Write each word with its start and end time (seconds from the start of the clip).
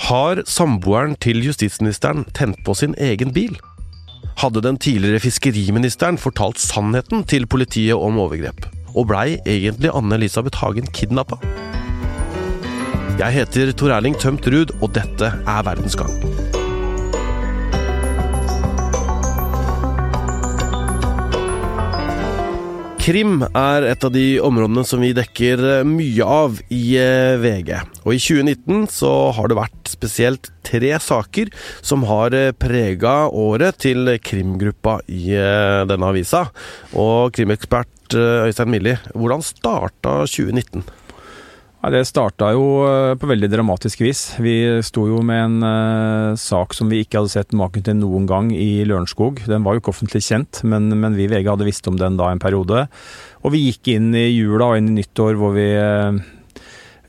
Har 0.00 0.40
samboeren 0.48 1.12
til 1.20 1.42
justisministeren 1.44 2.24
tent 2.36 2.62
på 2.64 2.72
sin 2.78 2.94
egen 2.96 3.34
bil? 3.36 3.58
Hadde 4.40 4.62
den 4.64 4.78
tidligere 4.80 5.20
fiskeriministeren 5.20 6.16
fortalt 6.18 6.60
sannheten 6.62 7.26
til 7.28 7.44
politiet 7.46 7.98
om 7.98 8.16
overgrep? 8.22 8.64
Og 8.96 9.10
blei 9.10 9.36
egentlig 9.44 9.92
Anne-Elisabeth 9.92 10.62
Hagen 10.62 10.88
kidnappa? 10.96 11.36
Jeg 13.20 13.36
heter 13.36 13.74
Tor 13.76 13.92
Erling 13.92 14.16
Tømt 14.16 14.48
Ruud, 14.48 14.72
og 14.80 14.94
dette 14.96 15.34
er 15.36 15.64
Verdensgang. 15.68 16.29
Krim 23.00 23.38
er 23.56 23.86
et 23.88 24.02
av 24.04 24.10
de 24.12 24.24
områdene 24.44 24.82
som 24.84 25.00
vi 25.00 25.14
dekker 25.16 25.62
eh, 25.64 25.86
mye 25.88 26.26
av 26.26 26.58
i 26.68 26.98
eh, 27.00 27.38
VG. 27.40 27.70
Og 28.04 28.12
i 28.12 28.18
2019 28.20 28.82
så 28.92 29.12
har 29.38 29.48
det 29.48 29.56
vært 29.56 29.88
spesielt 29.88 30.50
tre 30.68 30.92
saker 31.00 31.48
som 31.80 32.04
har 32.10 32.36
eh, 32.36 32.52
prega 32.52 33.14
året 33.32 33.80
til 33.86 34.12
krimgruppa 34.20 34.98
i 35.08 35.32
denne 35.32 36.12
avisa. 36.12 36.44
Og 36.92 37.32
krimekspert 37.32 38.18
Øystein 38.20 38.74
Milli, 38.74 38.98
hvordan 39.14 39.48
starta 39.48 40.20
2019? 40.28 40.84
Ja, 41.80 41.88
det 41.88 42.02
starta 42.10 42.50
jo 42.52 42.64
eh, 42.84 43.14
på 43.16 43.28
veldig 43.30 43.48
dramatisk 43.48 44.02
vis. 44.04 44.34
Vi 44.36 44.52
sto 44.84 45.06
jo 45.08 45.22
med 45.24 45.40
en 45.40 45.62
uh, 45.64 46.36
sak 46.36 46.74
som 46.76 46.90
vi 46.92 46.98
ikke 47.00 47.22
hadde 47.22 47.32
sett 47.32 47.54
maken 47.56 47.86
til 47.86 47.96
noen 47.96 48.26
gang 48.28 48.50
i 48.52 48.82
Lørenskog. 48.84 49.40
Den 49.48 49.64
var 49.64 49.72
jo 49.72 49.80
ikke 49.80 49.94
offentlig 49.94 50.20
kjent, 50.26 50.60
men, 50.68 50.90
men 50.92 51.16
vi 51.16 51.24
i 51.24 51.30
VG 51.32 51.48
hadde 51.48 51.64
visst 51.64 51.88
om 51.88 51.96
den 51.96 52.18
da 52.20 52.28
en 52.28 52.42
periode. 52.42 52.84
Og 53.40 53.54
vi 53.54 53.62
gikk 53.70 53.94
inn 53.94 54.10
i 54.12 54.26
jula 54.26 54.74
og 54.74 54.82
inn 54.82 54.90
i 54.92 54.98
nyttår 54.98 55.40
hvor 55.40 55.56
vi 55.56 55.70
uh, 55.80 56.20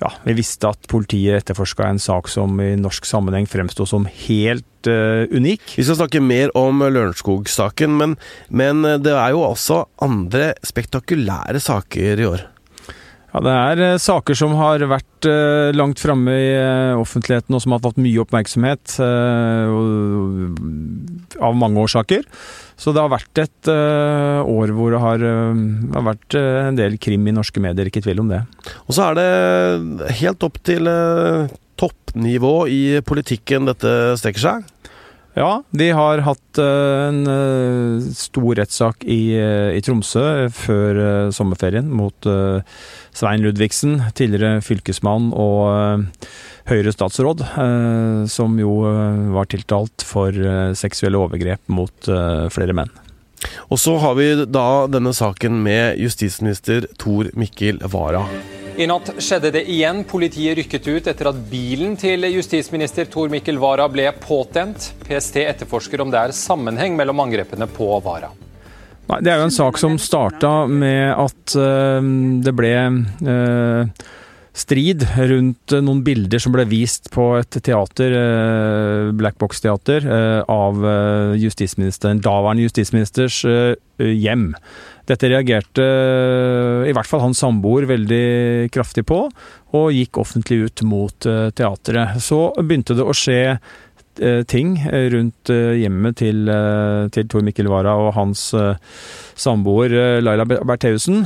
ja, 0.06 0.14
vi 0.24 0.38
visste 0.40 0.72
at 0.72 0.88
politiet 0.90 1.42
etterforska 1.42 1.92
en 1.92 2.00
sak 2.00 2.32
som 2.32 2.56
i 2.64 2.72
norsk 2.80 3.12
sammenheng 3.12 3.52
fremsto 3.52 3.84
som 3.84 4.08
helt 4.08 4.88
uh, 4.88 5.28
unik. 5.36 5.68
Vi 5.76 5.84
skal 5.84 6.00
snakke 6.00 6.24
mer 6.24 6.56
om 6.56 6.80
Lørenskog-saken, 6.80 8.00
men, 8.00 8.16
men 8.48 8.88
det 9.04 9.20
er 9.20 9.36
jo 9.36 9.44
også 9.52 9.84
andre 10.08 10.54
spektakulære 10.64 11.60
saker 11.60 12.24
i 12.24 12.32
år. 12.32 12.48
Ja, 13.32 13.40
Det 13.40 13.52
er 13.56 13.82
eh, 13.86 14.00
saker 14.02 14.36
som 14.36 14.56
har 14.60 14.84
vært 14.92 15.28
eh, 15.30 15.72
langt 15.76 16.02
framme 16.04 16.34
i 16.36 16.50
eh, 16.52 17.00
offentligheten 17.00 17.56
og 17.56 17.62
som 17.64 17.72
har 17.76 17.84
fått 17.84 18.02
mye 18.02 18.20
oppmerksomhet 18.26 18.98
av 21.42 21.56
mange 21.56 21.80
årsaker. 21.80 22.28
Så 22.76 22.92
det 22.92 23.02
har 23.04 23.14
vært 23.14 23.40
et 23.40 23.70
år 23.72 24.72
hvor 24.74 24.90
det 24.92 25.02
har, 25.04 25.22
har, 25.22 26.06
vært 26.08 26.36
en 26.40 26.80
del 26.80 26.98
krim 27.02 27.28
i 27.30 27.34
norske 27.36 27.62
medier, 27.62 27.88
ikke 27.88 28.02
tvil 28.02 28.24
om 28.24 28.32
det. 28.32 28.42
Og 28.88 28.98
så 28.98 29.12
er 29.12 29.20
det 29.20 30.18
helt 30.24 30.42
opp 30.48 30.58
til 30.66 30.90
toppnivå 31.78 32.56
i 32.74 32.82
politikken 33.06 33.70
dette 33.70 34.18
strekker 34.18 34.44
seg? 34.48 34.66
Ja, 35.32 35.64
de 35.72 35.88
har 35.96 36.20
hatt 36.26 36.60
eh, 36.60 37.02
en 37.08 37.22
eh, 37.32 38.08
stor 38.16 38.58
rettssak 38.60 39.06
i, 39.08 39.32
eh, 39.40 39.72
i, 39.78 39.82
Tromsø 39.84 40.50
før 40.52 41.32
sommerferien 41.32 41.88
mot 41.88 42.28
Svein 43.16 43.44
Ludvigsen, 43.46 44.02
tidligere 44.18 44.60
fylkesmann 44.66 45.32
og 45.32 46.06
Høyre 46.70 46.94
statsråd, 46.94 47.42
som 48.30 48.60
jo 48.62 48.76
var 49.34 49.50
tiltalt 49.50 50.06
for 50.06 50.36
seksuelle 50.78 51.20
overgrep 51.20 51.74
mot 51.74 52.12
flere 52.54 52.78
menn. 52.78 52.94
Og 53.74 53.82
så 53.82 53.98
har 54.04 54.16
vi 54.20 54.30
da 54.46 54.86
denne 54.92 55.16
saken 55.18 55.58
med 55.66 56.00
justisminister 56.00 56.86
Tor 57.02 57.34
Mikkel 57.34 57.82
Wara. 57.92 58.28
I 58.80 58.88
natt 58.88 59.10
skjedde 59.20 59.52
det 59.52 59.64
igjen. 59.70 60.04
Politiet 60.08 60.56
rykket 60.58 60.88
ut 60.88 61.10
etter 61.12 61.28
at 61.32 61.40
bilen 61.52 61.98
til 62.00 62.24
justisminister 62.32 63.10
Tor 63.12 63.32
Mikkel 63.32 63.60
Wara 63.60 63.88
ble 63.92 64.06
påtent. 64.24 64.92
PST 65.04 65.42
etterforsker 65.44 66.04
om 66.04 66.14
det 66.14 66.22
er 66.22 66.36
sammenheng 66.36 66.96
mellom 67.00 67.20
angrepene 67.24 67.68
på 67.72 67.90
Wara. 68.06 68.32
Det 69.12 69.28
er 69.28 69.42
jo 69.42 69.50
en 69.50 69.54
sak 69.54 69.80
som 69.82 69.98
starta 70.00 70.70
med 70.72 71.12
at 71.20 71.56
uh, 71.60 72.00
det 72.46 72.54
ble 72.56 72.72
uh, 73.28 74.08
strid 74.56 75.04
rundt 75.20 75.76
noen 75.84 76.00
bilder 76.08 76.40
som 76.40 76.56
ble 76.56 76.64
vist 76.72 77.12
på 77.12 77.28
et 77.42 77.60
teater, 77.64 78.16
Black 79.16 79.38
Box-teater, 79.40 80.08
av 80.44 80.82
justisministeren, 81.40 82.20
daværende 82.20 82.66
justisministers 82.68 83.38
hjem. 83.96 84.50
Dette 85.10 85.30
reagerte 85.32 85.84
eh, 85.84 86.90
i 86.90 86.96
hvert 86.96 87.10
fall 87.10 87.24
hans 87.26 87.42
samboer 87.42 87.88
veldig 87.90 88.72
kraftig 88.74 89.06
på, 89.10 89.26
og 89.78 89.94
gikk 89.96 90.22
offentlig 90.22 90.66
ut 90.68 90.84
mot 90.88 91.30
eh, 91.30 91.48
teatret. 91.58 92.20
Så 92.22 92.50
begynte 92.60 92.98
det 92.98 93.06
å 93.08 93.16
skje 93.16 93.40
eh, 93.56 94.42
ting 94.50 94.76
rundt 95.14 95.52
hjemmet 95.52 96.20
til, 96.22 96.52
til 97.16 97.32
Tor 97.32 97.46
Mikkel 97.48 97.72
Wara 97.72 97.96
og 97.98 98.14
hans 98.18 98.50
samboer 99.42 99.96
Laila 100.22 100.46
Bertheussen. 100.46 101.24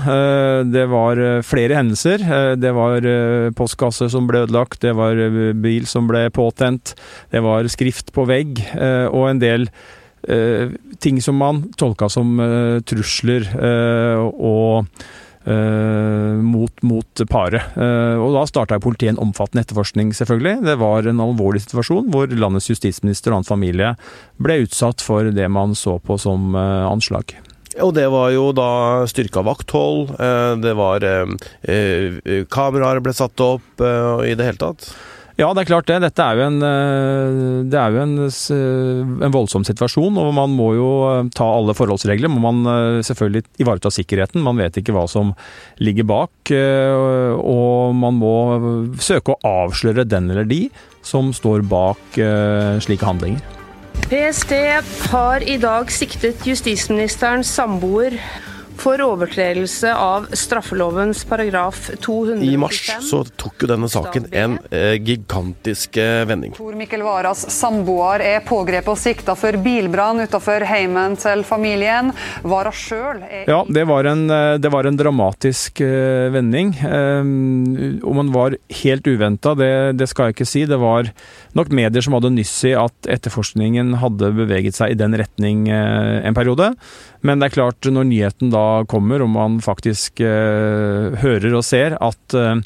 Det 0.71 0.85
var 0.91 1.19
flere 1.43 1.81
hendelser. 1.81 2.23
Det 2.61 2.71
var 2.77 3.09
postkasse 3.57 4.07
som 4.13 4.29
ble 4.29 4.45
ødelagt, 4.45 4.79
det 4.85 4.95
var 4.95 5.19
bil 5.59 5.89
som 5.89 6.07
ble 6.07 6.29
påtent, 6.33 6.93
det 7.33 7.43
var 7.43 7.67
skrift 7.73 8.13
på 8.15 8.27
vegg, 8.29 8.61
og 9.11 9.31
en 9.33 9.43
del 9.43 9.67
ting 10.99 11.21
som 11.21 11.37
man 11.37 11.61
tolka 11.77 12.09
som 12.09 12.39
eh, 12.39 12.79
trusler 12.87 13.47
eh, 13.55 14.25
og 14.25 14.85
mot, 15.45 16.79
mot 16.81 17.21
paret. 17.29 17.75
og 17.77 18.31
da 18.33 18.41
starta 18.49 18.79
politiet 18.81 19.11
en 19.11 19.19
omfattende 19.27 19.61
etterforskning, 19.61 20.09
selvfølgelig. 20.17 20.63
Det 20.65 20.73
var 20.81 21.05
en 21.05 21.21
alvorlig 21.21 21.61
situasjon 21.61 22.07
hvor 22.09 22.33
landets 22.33 22.71
justisminister 22.71 23.29
og 23.29 23.43
hans 23.43 23.51
familie 23.53 23.91
ble 24.41 24.55
utsatt 24.63 25.05
for 25.05 25.29
det 25.29 25.45
man 25.53 25.77
så 25.77 25.99
på 26.01 26.17
som 26.17 26.57
anslag. 26.57 27.35
Og 27.77 27.93
det 27.93 28.07
var 28.09 28.33
jo 28.33 28.47
da 28.57 28.71
styrka 29.05 29.45
vakthold, 29.45 30.15
det 30.65 30.73
var 30.81 31.05
Kameraer 32.49 33.05
ble 33.05 33.13
satt 33.13 33.45
opp 33.45 33.85
i 34.25 34.33
det 34.33 34.49
hele 34.49 34.63
tatt. 34.65 34.89
Ja, 35.35 35.49
det 35.51 35.65
er 35.65 35.67
klart 35.67 35.89
det. 35.89 35.97
Dette 35.99 36.23
er 36.23 36.37
jo 36.39 36.45
en, 36.45 36.61
eh, 36.63 37.39
det 37.67 37.75
er 37.75 37.91
jo 37.91 38.03
en, 38.05 38.13
en, 38.23 39.33
voldsom 39.35 39.65
situasjon, 39.67 40.15
og 40.21 40.29
man 40.37 40.53
må 40.55 40.69
jo 40.77 40.87
eh, 41.09 41.31
ta 41.35 41.47
alle 41.57 41.75
forholdsregler. 41.75 42.31
Må 42.31 42.39
man 42.45 42.61
eh, 42.71 42.99
selvfølgelig 43.03 43.43
ivareta 43.59 43.91
sikkerheten. 43.91 44.45
Man 44.45 44.61
vet 44.63 44.79
ikke 44.79 44.95
hva 44.95 45.03
som 45.11 45.33
ligger 45.83 46.07
bak. 46.07 46.31
Og 46.55 47.95
man 47.99 48.19
må 48.21 48.35
søke 49.01 49.35
å 49.35 49.51
avsløre 49.65 50.07
den 50.07 50.29
eller 50.31 50.47
de 50.47 50.67
som 51.05 51.33
står 51.35 51.65
bak 51.67 52.17
slike 52.85 53.05
handlinger. 53.05 53.43
PST 54.05 54.53
har 55.11 55.43
i 55.43 55.57
dag 55.61 55.91
siktet 55.91 56.45
justisministerens 56.47 57.49
samboer 57.49 58.19
for 58.85 59.01
overtredelse 59.01 59.89
av 59.97 60.27
straffelovens 60.37 61.23
paragraf 61.25 61.89
200. 62.01 62.45
I 62.45 62.57
mars 62.61 62.83
så 63.01 63.23
tok 63.25 63.63
jo 63.65 63.69
denne 63.71 63.87
saken 63.89 64.27
en 64.29 64.59
eh, 64.69 64.93
gigantisk 65.01 65.97
eh, 65.97 66.21
vending. 66.29 66.53
Tor 66.53 66.77
Mikkel 66.77 67.01
Waras 67.05 67.47
samboer 67.49 68.21
er 68.21 68.43
pågrepet 68.45 68.91
og 68.93 68.99
sikta 69.01 69.33
for 69.39 69.57
bilbrann 69.65 70.21
utenfor 70.21 70.67
heimen 70.69 71.17
til 71.17 71.41
familien. 71.47 72.11
Wara 72.45 72.73
sjøl 72.75 73.23
er 73.25 73.49
Ja, 73.49 73.63
det 73.65 73.87
var 73.89 74.05
en, 74.11 74.27
eh, 74.29 74.59
det 74.61 74.69
var 74.69 74.85
en 74.85 75.01
dramatisk 75.01 75.81
eh, 75.81 76.29
vending. 76.35 76.75
Um, 76.85 77.97
og 78.05 78.19
man 78.19 78.29
var 78.35 78.59
helt 78.83 79.09
uventa, 79.09 79.55
det, 79.57 79.71
det, 79.97 80.11
skal 80.13 80.29
jeg 80.29 80.37
ikke 80.37 80.49
si. 80.51 80.65
Det 80.69 80.77
var 80.81 81.09
nok 81.57 81.73
medier 81.73 82.05
som 82.05 82.19
hadde 82.19 82.35
nyss 82.37 82.53
i 82.69 82.75
at 82.77 83.09
etterforskningen 83.17 83.95
hadde 84.03 84.29
beveget 84.37 84.77
seg 84.77 84.93
i 84.93 85.01
den 85.01 85.17
retning 85.17 85.65
eh, 85.73 86.21
en 86.21 86.37
periode. 86.37 86.75
Men 87.25 87.41
det 87.41 87.49
er 87.49 87.55
klart, 87.57 87.89
når 87.89 88.07
nyheten 88.09 88.53
da 88.53 88.85
kommer, 88.89 89.23
og 89.25 89.31
man 89.33 89.57
faktisk 89.63 90.21
eh, 90.23 91.15
hører 91.23 91.57
og 91.57 91.65
ser 91.65 91.97
at 91.97 92.37
eh, 92.37 92.61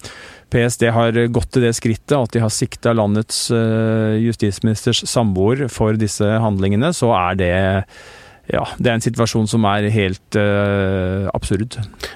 PST 0.52 0.88
har 0.96 1.20
gått 1.32 1.54
til 1.56 1.68
det 1.68 1.76
skrittet 1.78 2.18
at 2.18 2.34
de 2.36 2.44
har 2.44 2.52
sikta 2.54 2.96
landets 2.98 3.48
eh, 3.56 4.18
justisministers 4.26 5.06
samboer 5.08 5.68
for 5.72 6.00
disse 6.00 6.28
handlingene, 6.44 6.92
så 6.96 7.14
er 7.16 7.40
det 7.40 7.54
ja, 8.50 8.64
det 8.82 8.90
er 8.90 8.96
en 8.98 9.04
situasjon 9.04 9.46
som 9.46 9.66
er 9.70 9.86
helt 9.94 10.38
uh, 10.42 11.30
absurd. 11.38 11.76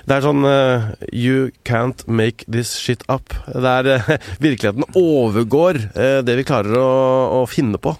Det 0.09 0.15
er 0.15 0.23
sånn 0.25 0.41
uh, 0.41 0.87
You 1.13 1.51
can't 1.61 2.01
make 2.09 2.47
this 2.49 2.71
shit 2.73 3.03
up. 3.05 3.35
Det 3.53 3.69
er 3.69 3.89
uh, 4.01 4.09
Virkeligheten 4.41 4.87
overgår 4.97 5.77
det 5.93 6.39
vi 6.39 6.47
klarer 6.47 6.73
å, 6.81 6.89
å 7.37 7.45
finne 7.45 7.77
på. 7.77 7.93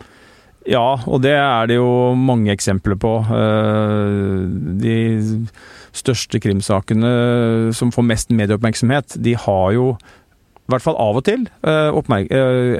Ja, 0.70 0.96
og 1.08 1.24
det 1.26 1.34
er 1.36 1.68
det 1.68 1.76
jo 1.76 2.14
mange 2.16 2.54
eksempler 2.54 2.96
på. 3.00 3.14
Eh, 3.36 4.44
de 4.84 4.98
største 5.94 6.40
krimsakene 6.42 7.14
som 7.76 7.92
får 7.94 8.08
mest 8.08 8.32
medieoppmerksomhet, 8.34 9.18
de 9.24 9.36
har 9.38 9.74
jo 9.76 9.94
i 10.64 10.72
hvert 10.72 10.86
fall 10.86 10.96
av 10.96 11.20
og 11.20 11.26
til 11.28 11.44
eh, 11.68 11.98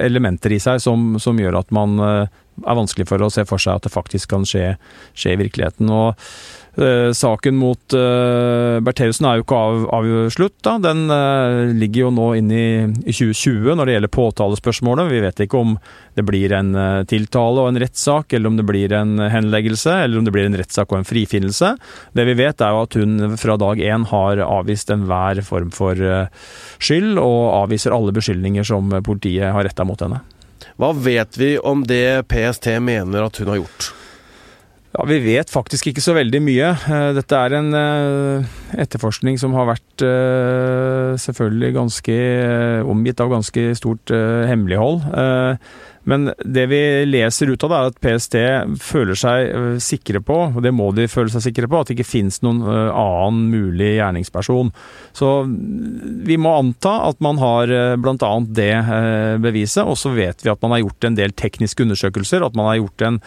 elementer 0.00 0.56
i 0.56 0.62
seg 0.62 0.80
som, 0.80 1.18
som 1.20 1.38
gjør 1.38 1.60
at 1.60 1.74
man 1.76 2.00
er 2.62 2.78
vanskelig 2.78 3.08
for 3.10 3.24
å 3.24 3.30
se 3.32 3.46
for 3.48 3.62
seg 3.62 3.78
at 3.78 3.88
det 3.88 3.94
faktisk 3.94 4.30
kan 4.34 4.46
skje, 4.48 4.76
skje 5.18 5.34
i 5.34 5.40
virkeligheten. 5.44 5.90
og 5.90 6.20
Uh, 6.74 7.12
saken 7.14 7.54
mot 7.54 7.94
uh, 7.94 8.80
Bertheussen 8.82 9.28
er 9.28 9.38
jo 9.38 9.44
ikke 9.44 9.58
av, 9.58 9.84
avslutt. 9.94 10.56
Da. 10.66 10.74
Den 10.82 11.04
uh, 11.06 11.70
ligger 11.70 12.08
jo 12.08 12.10
nå 12.16 12.26
inne 12.40 12.56
i, 12.58 12.72
i, 13.04 13.14
2020 13.14 13.78
når 13.78 13.86
det 13.86 13.94
gjelder 13.94 14.12
påtalespørsmålet. 14.16 15.12
Vi 15.12 15.22
vet 15.22 15.44
ikke 15.44 15.60
om 15.60 15.76
det 16.18 16.26
blir 16.26 16.54
en 16.54 16.74
tiltale 17.10 17.62
og 17.62 17.70
en 17.70 17.78
rettssak, 17.82 18.34
eller 18.34 18.50
om 18.50 18.58
det 18.58 18.66
blir 18.66 18.92
en 18.94 19.18
henleggelse, 19.18 19.96
eller 20.04 20.18
om 20.18 20.26
det 20.26 20.34
blir 20.34 20.46
en 20.46 20.58
rettssak 20.58 20.90
og 20.90 21.00
en 21.00 21.08
frifinnelse. 21.08 21.72
Det 22.14 22.26
vi 22.26 22.36
vet 22.38 22.62
er 22.62 22.74
jo 22.74 22.84
at 22.86 22.98
hun 22.98 23.38
fra 23.38 23.58
dag 23.58 23.82
én 23.82 24.06
har 24.10 24.42
avvist 24.46 24.94
enhver 24.94 25.42
form 25.46 25.72
for 25.74 25.98
skyld, 26.78 27.18
og 27.18 27.40
avviser 27.64 27.94
alle 27.94 28.14
beskyldninger 28.14 28.66
som 28.70 28.94
politiet 29.06 29.50
har 29.54 29.66
retta 29.66 29.86
mot 29.86 30.06
henne. 30.06 30.22
Hva 30.80 30.92
vet 30.96 31.38
vi 31.38 31.54
om 31.58 31.84
det 31.86 32.24
PST 32.30 32.72
mener 32.82 33.26
at 33.26 33.38
hun 33.42 33.52
har 33.52 33.62
gjort? 33.62 33.92
Ja, 34.94 35.04
Vi 35.10 35.18
vet 35.24 35.50
faktisk 35.50 35.88
ikke 35.90 36.02
så 36.04 36.14
veldig 36.14 36.38
mye. 36.44 36.68
Eh, 36.70 37.08
dette 37.16 37.38
er 37.38 37.56
en 37.58 37.74
eh, 37.74 38.52
etterforskning 38.78 39.40
som 39.42 39.56
har 39.58 39.66
vært 39.72 40.04
eh, 40.06 41.16
selvfølgelig 41.18 41.72
ganske 41.74 42.18
omgitt 42.86 43.22
av 43.24 43.32
ganske 43.34 43.64
stort 43.74 44.14
hemmelighold. 44.14 45.02
Men 46.10 46.32
det 46.38 46.66
vi 46.70 46.80
leser 47.08 47.52
ut 47.52 47.64
av 47.64 47.72
det, 47.72 47.78
er 47.78 47.92
at 47.92 48.00
PST 48.04 48.36
føler 48.84 49.18
seg 49.18 49.80
sikre 49.84 50.20
på, 50.24 50.36
og 50.52 50.60
det 50.64 50.74
må 50.76 50.90
de 50.96 51.08
føle 51.10 51.32
seg 51.32 51.46
sikre 51.46 51.70
på, 51.70 51.80
at 51.80 51.90
det 51.90 51.98
ikke 51.98 52.10
finnes 52.10 52.40
noen 52.44 52.60
annen 52.64 53.48
mulig 53.52 53.94
gjerningsperson. 53.96 54.72
Så 55.16 55.32
vi 56.28 56.38
må 56.40 56.54
anta 56.58 56.96
at 57.08 57.24
man 57.24 57.40
har 57.40 57.72
bl.a. 58.00 58.34
det 58.60 58.72
beviset, 59.44 59.84
og 59.84 59.98
så 60.00 60.12
vet 60.16 60.44
vi 60.44 60.52
at 60.52 60.62
man 60.64 60.76
har 60.76 60.84
gjort 60.84 61.08
en 61.08 61.18
del 61.18 61.34
tekniske 61.36 61.86
undersøkelser, 61.86 62.44
at 62.44 62.56
man 62.58 62.72
har 62.72 62.80
gjort 62.82 63.08
en 63.08 63.20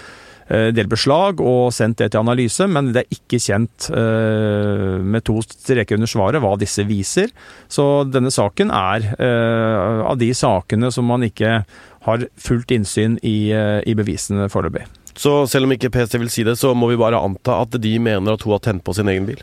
del 0.48 0.88
beslag 0.88 1.42
og 1.44 1.74
sendt 1.76 2.00
det 2.00 2.14
til 2.14 2.22
analyse, 2.22 2.68
men 2.72 2.94
det 2.96 3.04
er 3.04 3.18
ikke 3.18 3.40
kjent 3.44 3.90
eh, 3.92 4.96
med 5.04 5.26
to 5.28 5.42
streker 5.44 6.00
under 6.00 6.08
svaret 6.08 6.44
hva 6.44 6.54
disse 6.60 6.86
viser. 6.88 7.34
Så 7.68 8.08
denne 8.08 8.32
saken 8.32 8.72
er 8.72 9.10
eh, 9.18 10.06
av 10.08 10.16
de 10.20 10.32
sakene 10.38 10.92
som 10.94 11.08
man 11.12 11.28
ikke 11.28 11.60
har 12.08 12.26
fullt 12.42 12.72
innsyn 12.74 13.20
i, 13.22 13.52
i 13.54 13.98
bevisene 13.98 14.48
foreløpig. 14.50 14.88
Så 15.18 15.34
selv 15.50 15.68
om 15.68 15.74
ikke 15.74 15.92
PST 15.94 16.20
vil 16.22 16.32
si 16.32 16.46
det, 16.48 16.58
så 16.60 16.74
må 16.78 16.92
vi 16.92 17.00
bare 17.00 17.20
anta 17.20 17.62
at 17.64 17.78
de 17.82 17.94
mener 18.00 18.38
at 18.38 18.44
hun 18.46 18.54
har 18.56 18.64
tent 18.64 18.86
på 18.86 18.96
sin 18.98 19.10
egen 19.10 19.30
bil? 19.30 19.42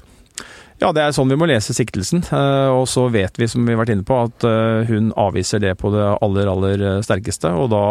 Ja, 0.83 0.91
det 0.91 1.05
er 1.05 1.13
sånn 1.15 1.31
vi 1.31 1.37
må 1.39 1.47
lese 1.47 1.75
siktelsen. 1.77 2.25
Eh, 2.35 2.71
og 2.75 2.89
så 2.91 3.07
vet 3.13 3.39
vi, 3.39 3.47
som 3.51 3.63
vi 3.65 3.75
har 3.75 3.81
vært 3.81 3.95
inne 3.95 4.07
på, 4.07 4.19
at 4.27 4.47
eh, 4.49 4.91
hun 4.91 5.13
avviser 5.21 5.63
det 5.63 5.77
på 5.81 5.93
det 5.95 6.03
aller, 6.25 6.51
aller 6.51 6.83
eh, 6.83 7.01
sterkeste. 7.07 7.53
Og 7.55 7.71
da 7.73 7.85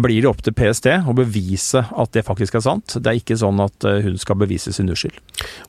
blir 0.00 0.22
det 0.22 0.30
opp 0.30 0.42
til 0.46 0.54
PST 0.56 0.88
å 1.10 1.16
bevise 1.18 1.82
at 1.82 2.14
det 2.14 2.24
faktisk 2.26 2.58
er 2.58 2.64
sant. 2.64 2.94
Det 2.98 3.10
er 3.10 3.18
ikke 3.20 3.38
sånn 3.40 3.60
at 3.62 3.88
hun 4.06 4.18
skal 4.22 4.38
bevise 4.40 4.74
sin 4.74 4.90
uskyld. 4.92 5.18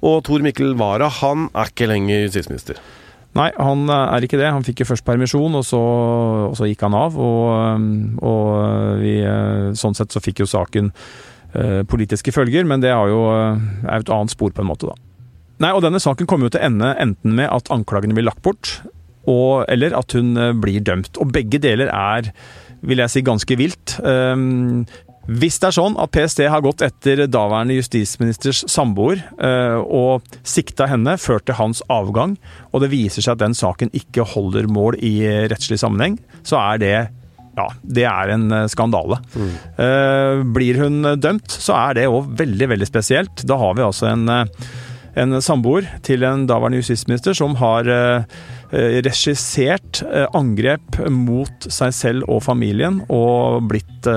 Og 0.06 0.22
Tor 0.28 0.46
Mikkel 0.46 0.78
Wara, 0.80 1.10
han 1.22 1.50
er 1.52 1.74
ikke 1.74 1.90
lenger 1.90 2.28
justisminister? 2.28 2.82
Nei, 3.34 3.50
han 3.58 3.88
er 3.90 4.26
ikke 4.26 4.38
det. 4.38 4.52
Han 4.54 4.66
fikk 4.66 4.84
jo 4.84 4.90
først 4.92 5.06
permisjon, 5.08 5.56
og 5.58 5.64
så, 5.66 5.80
og 6.52 6.58
så 6.60 6.68
gikk 6.70 6.84
han 6.86 6.98
av. 6.98 7.16
Og, 7.18 7.88
og 8.22 9.00
vi, 9.02 9.16
sånn 9.80 9.98
sett 9.98 10.14
så 10.14 10.22
fikk 10.22 10.44
jo 10.44 10.50
saken 10.50 10.92
politiske 11.90 12.34
følger, 12.34 12.66
men 12.66 12.82
det 12.82 12.90
er 12.90 13.10
jo 13.10 13.26
er 13.30 14.00
et 14.00 14.10
annet 14.14 14.34
spor, 14.34 14.54
på 14.54 14.62
en 14.62 14.70
måte, 14.70 14.90
da. 14.90 14.98
Nei, 15.62 15.72
og 15.72 15.84
denne 15.86 16.02
saken 16.02 16.28
kommer 16.30 16.48
jo 16.50 16.56
til 16.56 16.64
å 16.64 16.68
ende 16.68 16.92
enten 17.00 17.38
med 17.38 17.50
at 17.54 17.70
anklagene 17.74 18.16
blir 18.18 18.26
lagt 18.26 18.42
bort, 18.46 18.80
og, 19.30 19.64
eller 19.72 19.96
at 19.96 20.16
hun 20.18 20.36
eh, 20.36 20.52
blir 20.58 20.84
dømt. 20.84 21.16
Og 21.22 21.32
begge 21.36 21.62
deler 21.64 21.92
er, 21.94 22.32
vil 22.84 23.04
jeg 23.04 23.14
si, 23.14 23.24
ganske 23.24 23.58
vilt. 23.60 23.98
Hvis 25.28 25.60
det 25.62 25.70
er 25.70 25.76
sånn 25.78 25.98
at 26.02 26.12
PST 26.12 26.44
har 26.52 26.64
gått 26.66 26.84
etter 26.84 27.24
daværende 27.32 27.78
justisministers 27.78 28.64
samboer 28.72 29.22
uh, 29.40 29.80
og 29.84 30.38
sikta 30.44 30.90
henne, 30.92 31.16
ført 31.22 31.48
til 31.48 31.58
hans 31.60 31.84
avgang, 31.94 32.36
og 32.72 32.84
det 32.84 32.92
viser 32.92 33.24
seg 33.24 33.38
at 33.38 33.44
den 33.46 33.58
saken 33.58 33.94
ikke 33.96 34.26
holder 34.34 34.68
mål 34.72 35.00
i 35.00 35.16
rettslig 35.52 35.80
sammenheng, 35.82 36.18
så 36.44 36.60
er 36.60 36.82
det 36.84 36.96
ja, 37.54 37.68
det 37.86 38.08
er 38.10 38.32
en 38.34 38.48
skandale. 38.66 39.20
Mm. 39.38 39.52
Blir 40.56 40.80
hun 40.82 40.96
dømt, 41.22 41.54
så 41.54 41.76
er 41.78 42.00
det 42.00 42.08
òg 42.10 42.32
veldig, 42.40 42.72
veldig 42.72 42.88
spesielt. 42.90 43.44
Da 43.46 43.60
har 43.62 43.76
vi 43.78 43.86
altså 43.86 44.08
en 44.10 44.26
en 45.20 45.38
samboer 45.44 45.88
til 46.06 46.26
en 46.26 46.48
daværende 46.50 46.80
justisminister 46.82 47.36
som 47.38 47.56
har 47.60 47.90
eh, 47.90 48.24
eh, 48.24 48.63
regissert 48.74 50.02
eh, 50.08 50.26
angrep 50.34 51.00
mot 51.14 51.68
seg 51.70 51.94
selv 51.96 52.30
og 52.32 52.44
familien, 52.46 53.02
og 53.14 53.70
blitt 53.70 54.10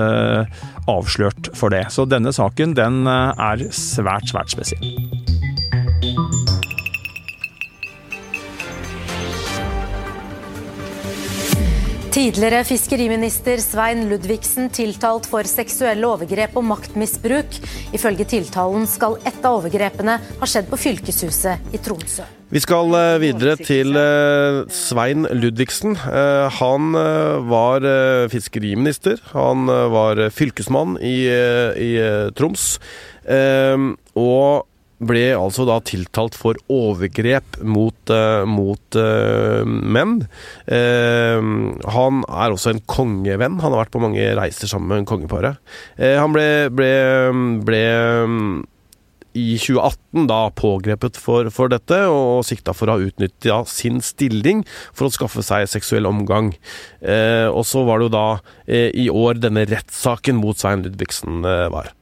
avslørt 0.87 1.51
for 1.55 1.71
det. 1.71 1.85
Så 1.93 2.07
denne 2.09 2.33
saken 2.35 2.75
den 2.77 3.05
er 3.07 3.63
svært, 3.71 4.27
svært 4.33 4.51
spesiell. 4.51 5.16
Tidligere 12.27 12.65
fiskeriminister 12.67 13.61
Svein 13.63 14.01
Ludvigsen 14.09 14.65
tiltalt 14.75 15.29
for 15.31 15.47
seksuelle 15.47 16.03
overgrep 16.09 16.57
og 16.59 16.65
maktmisbruk. 16.67 17.55
Ifølge 17.95 18.25
tiltalen 18.27 18.83
skal 18.91 19.15
et 19.23 19.37
av 19.47 19.61
overgrepene 19.61 20.17
ha 20.41 20.49
skjedd 20.51 20.67
på 20.67 20.75
fylkeshuset 20.81 21.71
i 21.71 21.79
Tromsø. 21.79 22.25
Vi 22.51 22.59
skal 22.59 22.91
eh, 22.99 23.13
videre 23.23 23.55
til 23.61 23.95
eh, 23.95 24.59
Svein 24.75 25.23
Ludvigsen. 25.39 25.95
Eh, 25.95 26.59
han 26.59 26.99
var 27.47 27.87
fiskeriminister. 28.35 29.23
Han 29.31 29.71
var 29.95 30.27
fylkesmann 30.27 30.99
i, 30.99 31.21
i 31.31 31.91
Troms. 32.35 32.73
Og 34.19 34.67
ble 34.97 35.25
altså 35.37 35.65
da 35.67 35.77
tiltalt 35.85 36.37
for 36.37 36.57
overgrep 36.73 37.59
mot, 37.61 37.97
uh, 38.09 38.43
mot 38.49 38.97
uh, 38.97 39.61
menn. 39.65 40.23
Uh, 40.65 41.41
han 41.93 42.23
er 42.25 42.55
også 42.55 42.73
en 42.73 42.81
kongevenn. 42.89 43.59
Han 43.61 43.75
har 43.75 43.85
vært 43.85 43.93
på 43.93 44.01
mange 44.01 44.31
reiser 44.39 44.69
sammen 44.69 44.93
med 44.93 45.09
kongeparet. 45.09 45.61
han 45.97 46.33
ble, 46.33 46.47
ble, 46.73 46.89
ble 47.65 47.83
i 49.37 49.57
2018 49.61 50.25
da 50.29 50.39
pågrepet 50.57 51.19
for, 51.21 51.49
for 51.53 51.69
dette, 51.71 51.99
og 52.09 52.45
sikta 52.47 52.73
for 52.73 52.89
å 52.89 52.97
ha 52.97 53.09
utnytta 53.09 53.59
sin 53.69 54.01
stilling 54.01 54.63
for 54.89 55.07
å 55.07 55.13
skaffe 55.13 55.45
seg 55.45 55.67
seksuell 55.69 56.09
omgang. 56.09 56.53
og 57.03 57.63
så 57.67 57.83
var 57.85 57.99
det 57.99 58.09
jo 58.09 58.15
da 58.15 58.25
i 58.67 59.07
år 59.13 59.43
denne 59.43 59.67
rettssaken 59.69 60.41
mot 60.41 60.57
Svein 60.57 60.85
Ludvigsen 60.85 61.45
var. 61.73 61.93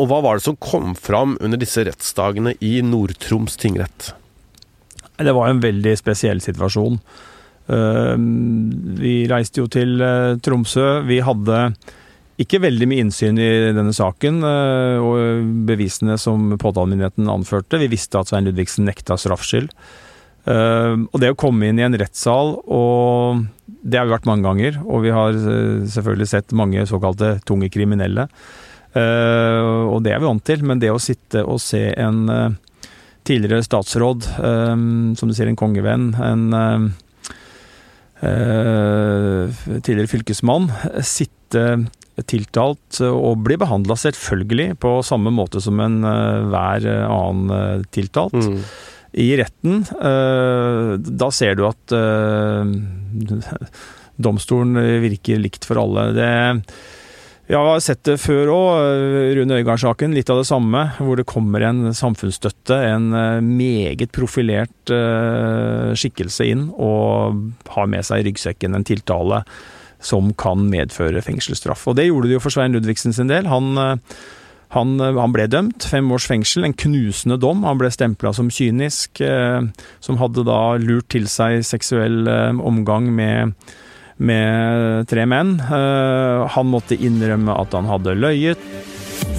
Og 0.00 0.10
hva 0.10 0.18
var 0.24 0.38
det 0.38 0.46
som 0.46 0.58
kom 0.58 0.94
fram 0.98 1.36
under 1.44 1.60
disse 1.60 1.84
rettsdagene 1.86 2.56
i 2.64 2.80
Nord-Troms 2.82 3.58
tingrett? 3.60 4.10
Det 5.14 5.34
var 5.34 5.50
en 5.50 5.62
veldig 5.62 5.94
spesiell 6.00 6.40
situasjon. 6.42 6.98
Eh, 7.70 8.16
vi 9.00 9.14
reiste 9.30 9.62
jo 9.62 9.68
til 9.70 10.00
eh, 10.02 10.34
Tromsø. 10.42 11.04
Vi 11.06 11.20
hadde 11.24 11.68
ikke 12.42 12.64
veldig 12.64 12.88
mye 12.90 13.04
innsyn 13.04 13.38
i 13.38 13.50
denne 13.76 13.94
saken 13.94 14.42
eh, 14.42 14.98
og 14.98 15.52
bevisene 15.68 16.18
som 16.20 16.56
påtalemyndigheten 16.58 17.30
anførte. 17.30 17.78
Vi 17.78 17.92
visste 17.94 18.18
at 18.18 18.32
Svein 18.32 18.48
Ludvigsen 18.48 18.88
nekta 18.88 19.18
straffskyld. 19.20 19.70
Og 20.44 21.14
det 21.22 21.30
å 21.32 21.36
komme 21.40 21.70
inn 21.70 21.78
i 21.80 21.84
en 21.86 21.96
rettssal, 21.96 22.50
og 22.68 23.46
det 23.80 23.96
har 23.96 24.04
vi 24.04 24.12
vært 24.12 24.26
mange 24.28 24.44
ganger, 24.44 24.74
og 24.84 25.00
vi 25.00 25.14
har 25.16 25.38
selvfølgelig 25.88 26.26
sett 26.28 26.52
mange 26.52 26.84
såkalte 26.84 27.38
tunge 27.48 27.70
kriminelle. 27.72 28.26
Uh, 28.94 29.90
og 29.90 30.04
det 30.06 30.12
er 30.14 30.20
vi 30.22 30.28
vant 30.28 30.44
til, 30.46 30.62
men 30.66 30.78
det 30.82 30.92
å 30.94 31.00
sitte 31.02 31.42
og 31.42 31.58
se 31.62 31.88
en 31.98 32.28
uh, 32.30 32.54
tidligere 33.26 33.64
statsråd, 33.66 34.28
um, 34.38 35.14
som 35.18 35.30
du 35.30 35.34
sier, 35.34 35.50
en 35.50 35.58
kongevenn, 35.58 36.12
en 36.22 36.92
tidligere 39.84 40.08
fylkesmann, 40.08 40.70
sitte 41.04 41.64
tiltalt 42.30 43.00
og 43.04 43.42
bli 43.44 43.58
behandla 43.60 43.96
selvfølgelig 44.00 44.78
på 44.80 44.92
samme 45.04 45.32
måte 45.34 45.60
som 45.60 45.82
enhver 45.82 46.86
annen 46.88 47.84
tiltalt. 47.92 48.38
Mm. 48.38 48.62
I 49.20 49.28
retten, 49.42 49.84
da 51.20 51.28
ser 51.36 51.58
du 51.58 51.66
at 51.68 51.96
domstolen 54.28 54.80
virker 55.04 55.42
likt 55.42 55.68
for 55.68 55.82
alle. 55.84 56.08
Det 56.16 56.32
ja, 57.46 57.60
vi 57.60 57.68
har 57.68 57.80
sett 57.84 58.00
det 58.08 58.16
før 58.22 58.48
òg. 58.54 58.68
Eh, 58.80 59.32
Rune 59.36 59.58
Øygard-saken, 59.60 60.14
litt 60.16 60.30
av 60.32 60.40
det 60.40 60.46
samme. 60.48 60.86
Hvor 60.96 61.18
det 61.20 61.26
kommer 61.28 61.60
en 61.68 61.92
samfunnsstøtte, 61.92 62.78
en 62.88 63.10
eh, 63.12 63.44
meget 63.44 64.14
profilert 64.16 64.92
uh, 64.92 65.92
skikkelse 65.96 66.46
inn 66.48 66.66
og 66.72 67.68
har 67.74 67.90
med 67.90 68.06
seg 68.06 68.22
i 68.22 68.30
ryggsekken 68.30 68.76
en 68.76 68.86
tiltale 68.88 69.42
som 70.04 70.32
kan 70.40 70.64
medføre 70.72 71.20
fengselsstraff. 71.24 71.84
Og 71.88 71.98
det 72.00 72.08
gjorde 72.08 72.30
det 72.30 72.38
jo 72.38 72.42
for 72.46 72.54
Svein 72.54 72.76
Ludvigsen 72.76 73.12
sin 73.16 73.28
del. 73.28 73.48
Han, 73.48 73.76
han, 74.76 74.96
han 75.00 75.36
ble 75.36 75.46
dømt. 75.48 75.84
Fem 75.88 76.10
års 76.12 76.28
fengsel, 76.28 76.64
en 76.64 76.76
knusende 76.76 77.38
dom. 77.40 77.64
Han 77.68 77.80
ble 77.80 77.92
stempla 77.92 78.34
som 78.36 78.52
kynisk, 78.52 79.22
som 80.04 80.20
hadde 80.20 80.44
da 80.44 80.60
lurt 80.80 81.08
til 81.12 81.24
seg 81.32 81.64
seksuell 81.64 82.28
omgang 82.60 83.08
med 83.16 83.56
med 84.16 85.06
tre 85.10 85.26
menn. 85.28 85.56
Eh, 85.60 86.48
han 86.54 86.70
måtte 86.70 86.98
innrømme 86.98 87.54
at 87.58 87.74
han 87.76 87.88
hadde 87.90 88.16
løyet. 88.18 88.68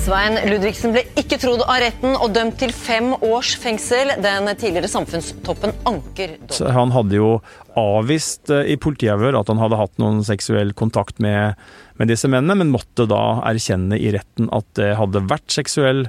Svein 0.05 0.35
Ludvigsen 0.45 0.93
ble 0.93 1.01
ikke 1.17 1.39
trodd 1.41 1.63
av 1.65 1.79
retten 1.81 2.13
og 2.13 2.29
dømt 2.35 2.59
til 2.61 2.69
fem 2.75 3.15
års 3.25 3.55
fengsel. 3.57 4.11
Den 4.21 4.51
tidligere 4.53 4.89
samfunnstoppen 4.91 5.73
anker 5.89 6.35
dommen. 6.43 6.75
Han 6.75 6.93
hadde 6.93 7.17
jo 7.17 7.31
avvist 7.79 8.53
eh, 8.53 8.69
i 8.75 8.77
politiavhør 8.81 9.39
at 9.41 9.49
han 9.49 9.61
hadde 9.63 9.79
hatt 9.79 9.97
noen 10.01 10.21
seksuell 10.27 10.75
kontakt 10.77 11.17
med, 11.23 11.57
med 11.97 12.11
disse 12.13 12.29
mennene, 12.29 12.59
men 12.61 12.73
måtte 12.75 13.07
da 13.09 13.41
erkjenne 13.49 13.97
i 13.97 14.13
retten 14.13 14.51
at 14.53 14.69
det 14.77 14.93
hadde 14.99 15.25
vært 15.25 15.49
seksuell 15.57 16.05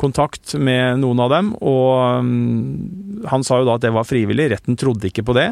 kontakt 0.00 0.56
med 0.58 1.00
noen 1.04 1.22
av 1.22 1.32
dem. 1.32 1.52
Og 1.62 2.20
um, 2.20 2.95
han 3.30 3.44
sa 3.46 3.60
jo 3.60 3.66
da 3.68 3.76
at 3.76 3.84
det 3.84 3.92
var 3.94 4.06
frivillig, 4.08 4.48
retten 4.52 4.78
trodde 4.78 5.08
ikke 5.08 5.24
på 5.26 5.36
det. 5.36 5.48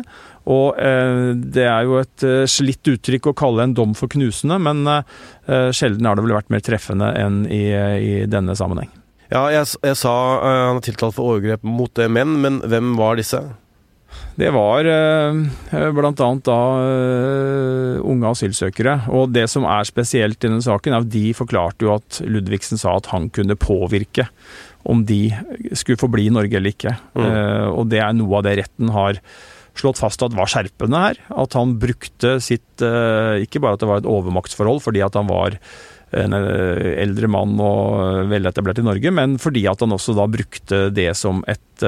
Og 0.51 0.79
eh, 0.81 1.33
det 1.35 1.67
er 1.69 1.87
jo 1.89 1.99
et 2.01 2.27
uh, 2.27 2.43
slitt 2.51 2.87
uttrykk 2.95 3.31
å 3.31 3.37
kalle 3.39 3.65
en 3.65 3.77
dom 3.77 3.95
for 3.99 4.13
knusende, 4.13 4.59
men 4.63 4.85
eh, 4.91 5.71
sjelden 5.75 6.07
har 6.09 6.19
det 6.19 6.27
vel 6.27 6.37
vært 6.37 6.53
mer 6.53 6.65
treffende 6.65 7.11
enn 7.19 7.45
i, 7.49 7.65
i 7.73 8.15
denne 8.31 8.57
sammenheng. 8.59 8.93
Ja, 9.33 9.49
jeg, 9.51 9.67
jeg 9.83 9.99
sa 9.99 10.15
han 10.43 10.79
er 10.79 10.85
tiltalt 10.85 11.17
for 11.17 11.35
overgrep 11.35 11.65
mot 11.67 12.03
menn, 12.13 12.39
men 12.45 12.61
hvem 12.69 12.95
var 13.01 13.19
disse? 13.19 13.41
Det 14.35 14.51
var 14.51 14.87
eh, 14.91 15.91
bl.a. 15.95 16.13
da 16.43 16.59
eh, 16.83 17.99
unge 18.03 18.31
asylsøkere. 18.33 18.97
Og 19.15 19.31
det 19.35 19.47
som 19.51 19.67
er 19.71 19.87
spesielt 19.87 20.41
i 20.41 20.49
denne 20.49 20.65
saken, 20.65 20.95
er 20.95 21.05
at 21.05 21.13
de 21.13 21.29
forklarte 21.39 21.87
jo 21.87 21.95
at 21.95 22.19
Ludvigsen 22.27 22.81
sa 22.81 22.97
at 22.99 23.13
han 23.13 23.31
kunne 23.35 23.59
påvirke 23.59 24.27
om 24.85 25.03
de 25.09 25.23
skulle 25.73 26.01
få 26.01 26.11
bli 26.13 26.29
i 26.29 26.35
Norge 26.35 26.59
eller 26.59 26.75
ikke. 26.75 26.95
Mm. 27.17 27.25
Eh, 27.25 27.67
og 27.73 27.89
det 27.93 28.03
er 28.05 28.15
noe 28.17 28.39
av 28.39 28.47
det 28.47 28.59
retten 28.63 28.93
har 28.95 29.21
slått 29.75 29.99
fast 29.99 30.23
at 30.23 30.37
var 30.37 30.51
skjerpende 30.51 31.01
her. 31.03 31.19
At 31.35 31.57
han 31.59 31.75
brukte 31.83 32.37
sitt 32.45 32.79
Ikke 32.79 33.59
bare 33.59 33.75
at 33.75 33.83
det 33.83 33.89
var 33.91 34.03
et 34.03 34.07
overmaktsforhold 34.07 34.79
fordi 34.85 35.03
at 35.03 35.17
han 35.19 35.27
var 35.27 35.57
en 36.15 36.37
eldre 36.37 37.27
mann 37.27 37.57
og 37.59 38.29
veletablert 38.31 38.79
i 38.79 38.85
Norge, 38.87 39.11
men 39.11 39.35
fordi 39.43 39.65
at 39.67 39.83
han 39.83 39.97
også 39.97 40.15
da 40.15 40.29
brukte 40.31 40.85
det 40.95 41.09
som 41.19 41.43
et 41.51 41.83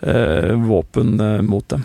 Eh, 0.00 0.68
våpen 0.68 1.20
eh, 1.20 1.42
mot 1.42 1.68
dem. 1.68 1.84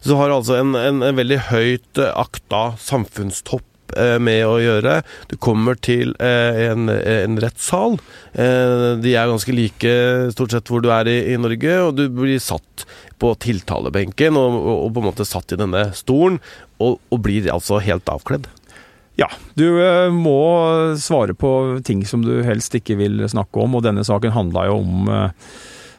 Så 0.00 0.16
har 0.16 0.30
altså 0.30 0.58
en, 0.60 0.74
en, 0.76 1.00
en 1.02 1.16
veldig 1.16 1.38
høyt 1.48 2.00
eh, 2.00 2.12
akta 2.12 2.74
samfunnstopp 2.80 3.64
med 3.94 4.42
å 4.46 4.56
gjøre. 4.60 5.00
Du 5.30 5.36
kommer 5.40 5.78
til 5.78 6.14
en, 6.20 6.88
en 6.90 7.38
rettssal. 7.42 7.96
De 8.34 9.12
er 9.12 9.30
ganske 9.30 9.54
like 9.54 9.94
stort 10.34 10.54
sett 10.54 10.70
hvor 10.72 10.82
du 10.84 10.90
er 10.94 11.08
i, 11.10 11.16
i 11.32 11.38
Norge, 11.40 11.78
og 11.84 11.96
du 11.98 12.06
blir 12.12 12.40
satt 12.42 12.86
på 13.22 13.32
tiltalebenken 13.40 14.36
og, 14.36 14.58
og, 14.60 14.90
på 14.92 15.02
en 15.02 15.08
måte 15.08 15.28
satt 15.28 15.54
i 15.54 15.60
denne 15.60 15.88
stolen, 15.96 16.40
og, 16.82 16.98
og 17.12 17.22
blir 17.24 17.48
altså 17.52 17.80
helt 17.84 18.08
avkledd. 18.12 18.48
Ja, 19.16 19.30
du 19.56 19.64
må 20.12 20.36
svare 21.00 21.32
på 21.32 21.50
ting 21.86 22.02
som 22.04 22.24
du 22.26 22.42
helst 22.44 22.74
ikke 22.76 22.98
vil 23.00 23.24
snakke 23.32 23.64
om, 23.64 23.78
og 23.78 23.86
denne 23.86 24.04
saken 24.04 24.34
handla 24.36 24.66
jo 24.68 24.82
om 24.82 25.08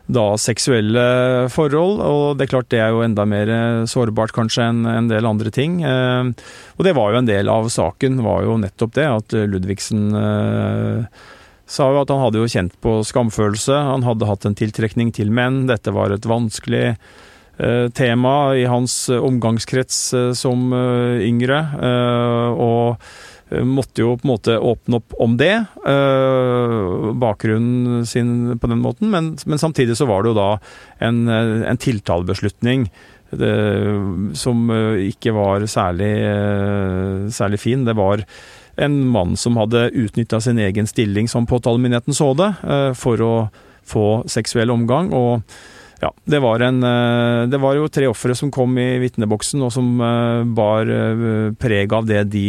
da 0.08 0.26
seksuelle 0.40 1.04
forhold, 1.52 2.00
og 2.00 2.38
det 2.38 2.48
er 2.48 2.52
klart 2.54 2.70
det 2.72 2.80
er 2.80 2.94
jo 2.96 3.04
enda 3.04 3.26
mer 3.28 3.52
eh, 3.52 3.88
sårbart 3.92 4.34
kanskje 4.36 4.70
enn 4.70 4.88
en 4.88 5.10
del 5.12 5.28
andre 5.28 5.52
ting. 5.54 5.82
Eh, 5.84 6.32
og 6.78 6.88
det 6.88 6.96
var 6.96 7.12
jo 7.12 7.22
en 7.22 7.30
del 7.30 7.52
av 7.52 7.68
saken, 7.74 8.22
var 8.24 8.46
jo 8.48 8.58
nettopp 8.62 8.96
det, 8.96 9.08
at 9.08 9.38
Ludvigsen 9.52 10.08
eh, 10.16 11.24
sa 11.68 11.90
jo 11.92 12.02
at 12.02 12.14
han 12.14 12.24
hadde 12.24 12.40
jo 12.40 12.52
kjent 12.52 12.78
på 12.84 13.02
skamfølelse, 13.08 13.76
han 13.92 14.08
hadde 14.08 14.30
hatt 14.30 14.48
en 14.48 14.56
tiltrekning 14.56 15.12
til 15.16 15.34
menn, 15.36 15.66
dette 15.68 15.92
var 15.96 16.16
et 16.16 16.28
vanskelig 16.28 16.96
tema 17.98 18.54
i 18.54 18.68
hans 18.70 19.08
omgangskrets 19.10 19.98
som 20.38 20.68
yngre, 20.78 21.58
og 22.54 23.02
måtte 23.50 24.04
jo 24.04 24.16
på 24.18 24.25
en 24.25 24.32
måte 24.34 24.56
åpne 24.60 25.00
opp 25.00 25.13
om 25.24 25.38
det, 25.39 25.54
eh, 25.88 27.12
bakgrunnen 27.16 28.06
sin 28.06 28.58
på 28.60 28.68
den 28.68 28.82
måten. 28.84 29.10
Men, 29.10 29.38
men, 29.46 29.60
samtidig 29.60 29.96
så 29.98 30.08
var 30.10 30.24
det 30.24 30.34
jo 30.34 30.39
da 30.39 30.50
en, 31.00 31.27
eh, 31.27 31.70
en 31.70 31.77
tiltalebeslutning 31.77 32.89
som 34.39 34.70
ikke 34.72 35.34
var 35.36 35.66
særlig, 35.68 36.13
særlig 37.36 37.58
fin. 37.60 37.82
Det 37.84 37.92
var 38.00 38.22
en 38.80 38.96
mann 39.04 39.36
som 39.36 39.58
hadde 39.60 39.89
utnytta 39.92 40.39
sin 40.39 40.62
egen 40.63 40.88
stilling 40.88 41.27
som 41.27 41.44
påtalemyndigheten 41.46 42.16
så 42.16 42.30
det, 42.39 42.48
for 42.96 43.20
å 43.20 43.34
få 43.84 44.06
seksuell 44.32 44.72
omgang. 44.72 45.12
og 45.12 45.44
ja, 46.00 46.12
det 46.30 46.39
var, 46.39 46.62
en, 46.62 46.84
eh, 46.84 47.48
det 47.50 47.58
var 47.62 47.77
jo 47.77 47.88
tre 47.89 48.06
ofre 48.10 48.36
som 48.38 48.51
kom 48.54 48.75
i 48.77 49.00
vitneboksen, 49.01 49.63
og 49.66 49.72
som 49.74 49.88
eh, 50.04 50.44
bar 50.58 50.89
eh, 50.94 51.50
preg 51.58 51.94
av 51.94 52.06
det 52.10 52.22
de 52.34 52.46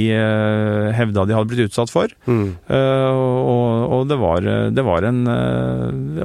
hevda 0.99 1.25
de 1.25 1.37
hadde 1.37 1.49
blitt 1.49 1.71
utsatt 1.71 1.93
for. 1.93 2.13
Mm. 2.29 2.59
Og, 2.69 3.65
og, 3.97 4.03
det 4.11 4.19
var, 4.21 4.49
det 4.75 4.85
var 4.85 5.07
en 5.09 5.23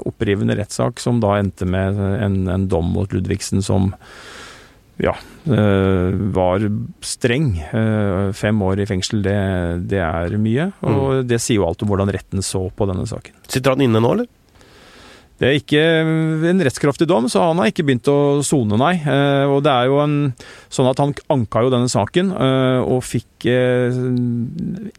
opprivende 0.04 0.58
rettssak 0.60 1.02
som 1.02 1.22
da 1.24 1.38
endte 1.40 1.68
med 1.70 2.00
en, 2.00 2.38
en 2.52 2.68
dom 2.72 2.92
mot 2.96 3.12
Ludvigsen 3.14 3.64
som 3.64 3.92
ja, 5.02 5.14
var 5.44 6.68
streng. 7.04 7.56
Fem 8.38 8.62
år 8.68 8.84
i 8.84 8.88
fengsel, 8.90 9.24
det, 9.26 9.40
det 9.92 10.04
er 10.06 10.38
mye. 10.42 10.70
Og 10.86 11.02
mm. 11.02 11.26
det 11.30 11.42
sier 11.44 11.62
jo 11.62 11.68
alt 11.68 11.84
om 11.84 11.92
hvordan 11.92 12.14
retten 12.14 12.46
så 12.46 12.66
på 12.70 12.88
denne 12.90 13.08
saken. 13.10 13.36
Sitter 13.48 13.76
han 13.76 13.86
inne 13.86 14.04
nå, 14.04 14.16
eller? 14.18 14.32
Det 15.42 15.50
er 15.50 15.58
ikke 15.58 15.82
en 16.52 16.62
rettskraftig 16.64 17.08
dom, 17.10 17.26
så 17.32 17.42
han 17.50 17.60
har 17.60 17.72
ikke 17.72 17.86
begynt 17.88 18.10
å 18.12 18.44
sone, 18.46 18.78
nei. 18.80 18.94
Eh, 19.02 19.50
og 19.50 19.64
det 19.66 19.74
er 19.74 19.90
jo 19.90 19.98
en, 20.04 20.18
sånn 20.74 20.90
at 20.92 21.02
han 21.02 21.14
anka 21.34 21.64
jo 21.66 21.72
denne 21.74 21.90
saken, 21.90 22.30
eh, 22.32 22.80
og 22.86 23.02
fikk 23.04 23.48
eh, 23.50 23.98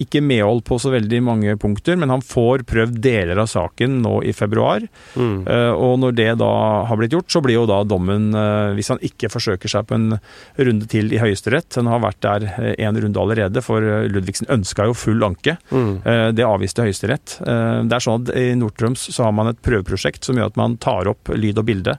ikke 0.02 0.22
medhold 0.24 0.64
på 0.66 0.80
så 0.82 0.90
veldig 0.92 1.20
mange 1.24 1.54
punkter, 1.60 1.96
men 2.00 2.10
han 2.10 2.24
får 2.24 2.66
prøvd 2.66 2.98
deler 3.04 3.40
av 3.40 3.48
saken 3.52 4.00
nå 4.02 4.16
i 4.26 4.34
februar. 4.36 4.84
Mm. 5.14 5.46
Og 5.78 5.94
når 6.02 6.14
det 6.16 6.28
da 6.40 6.50
har 6.88 6.98
blitt 6.98 7.14
gjort, 7.14 7.30
så 7.30 7.40
blir 7.44 7.56
jo 7.56 7.66
da 7.68 7.80
dommen, 7.86 8.32
hvis 8.76 8.90
han 8.92 9.00
ikke 9.04 9.30
forsøker 9.32 9.70
seg 9.70 9.86
på 9.88 9.96
en 9.96 10.18
runde 10.58 10.88
til 10.90 11.12
i 11.14 11.20
Høyesterett 11.20 11.76
Han 11.78 11.88
har 11.90 12.02
vært 12.02 12.20
der 12.24 12.46
en 12.82 12.98
runde 13.00 13.20
allerede, 13.20 13.62
for 13.64 13.84
Ludvigsen 14.10 14.50
ønska 14.52 14.88
jo 14.88 14.96
full 14.98 15.24
anke. 15.26 15.56
Mm. 15.70 15.92
Det 16.36 16.46
avviste 16.46 16.84
Høyesterett. 16.84 17.38
Det 17.40 17.96
er 17.96 18.04
sånn 18.04 18.24
at 18.24 18.34
i 18.38 18.46
Nord-Troms 18.58 19.08
så 19.14 19.28
har 19.28 19.34
man 19.36 19.52
et 19.52 19.62
prøveprosjekt 19.64 20.23
som 20.24 20.38
gjør 20.38 20.52
at 20.52 20.60
man 20.60 20.78
tar 20.82 21.10
opp 21.10 21.32
lyd 21.36 21.60
og 21.60 21.68
bilde 21.68 21.98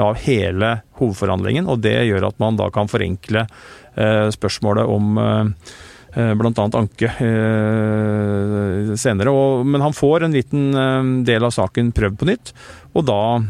av 0.00 0.18
hele 0.24 0.74
hovedforhandlingen. 1.00 1.68
Og 1.68 1.82
det 1.84 1.98
gjør 2.08 2.30
at 2.30 2.42
man 2.42 2.58
da 2.60 2.68
kan 2.72 2.90
forenkle 2.90 3.46
eh, 3.46 4.28
spørsmålet 4.34 4.88
om 4.88 5.18
eh, 5.20 5.72
eh 6.12 6.34
bl.a. 6.36 6.52
anke 6.52 7.08
senere. 9.00 9.32
Men 9.64 9.80
han 9.80 9.96
får 9.96 10.26
en 10.26 10.36
liten 10.36 11.24
del 11.24 11.44
av 11.44 11.54
saken 11.56 11.92
prøvd 11.96 12.18
på 12.20 12.28
nytt, 12.28 12.52
og 12.92 13.06
da 13.08 13.40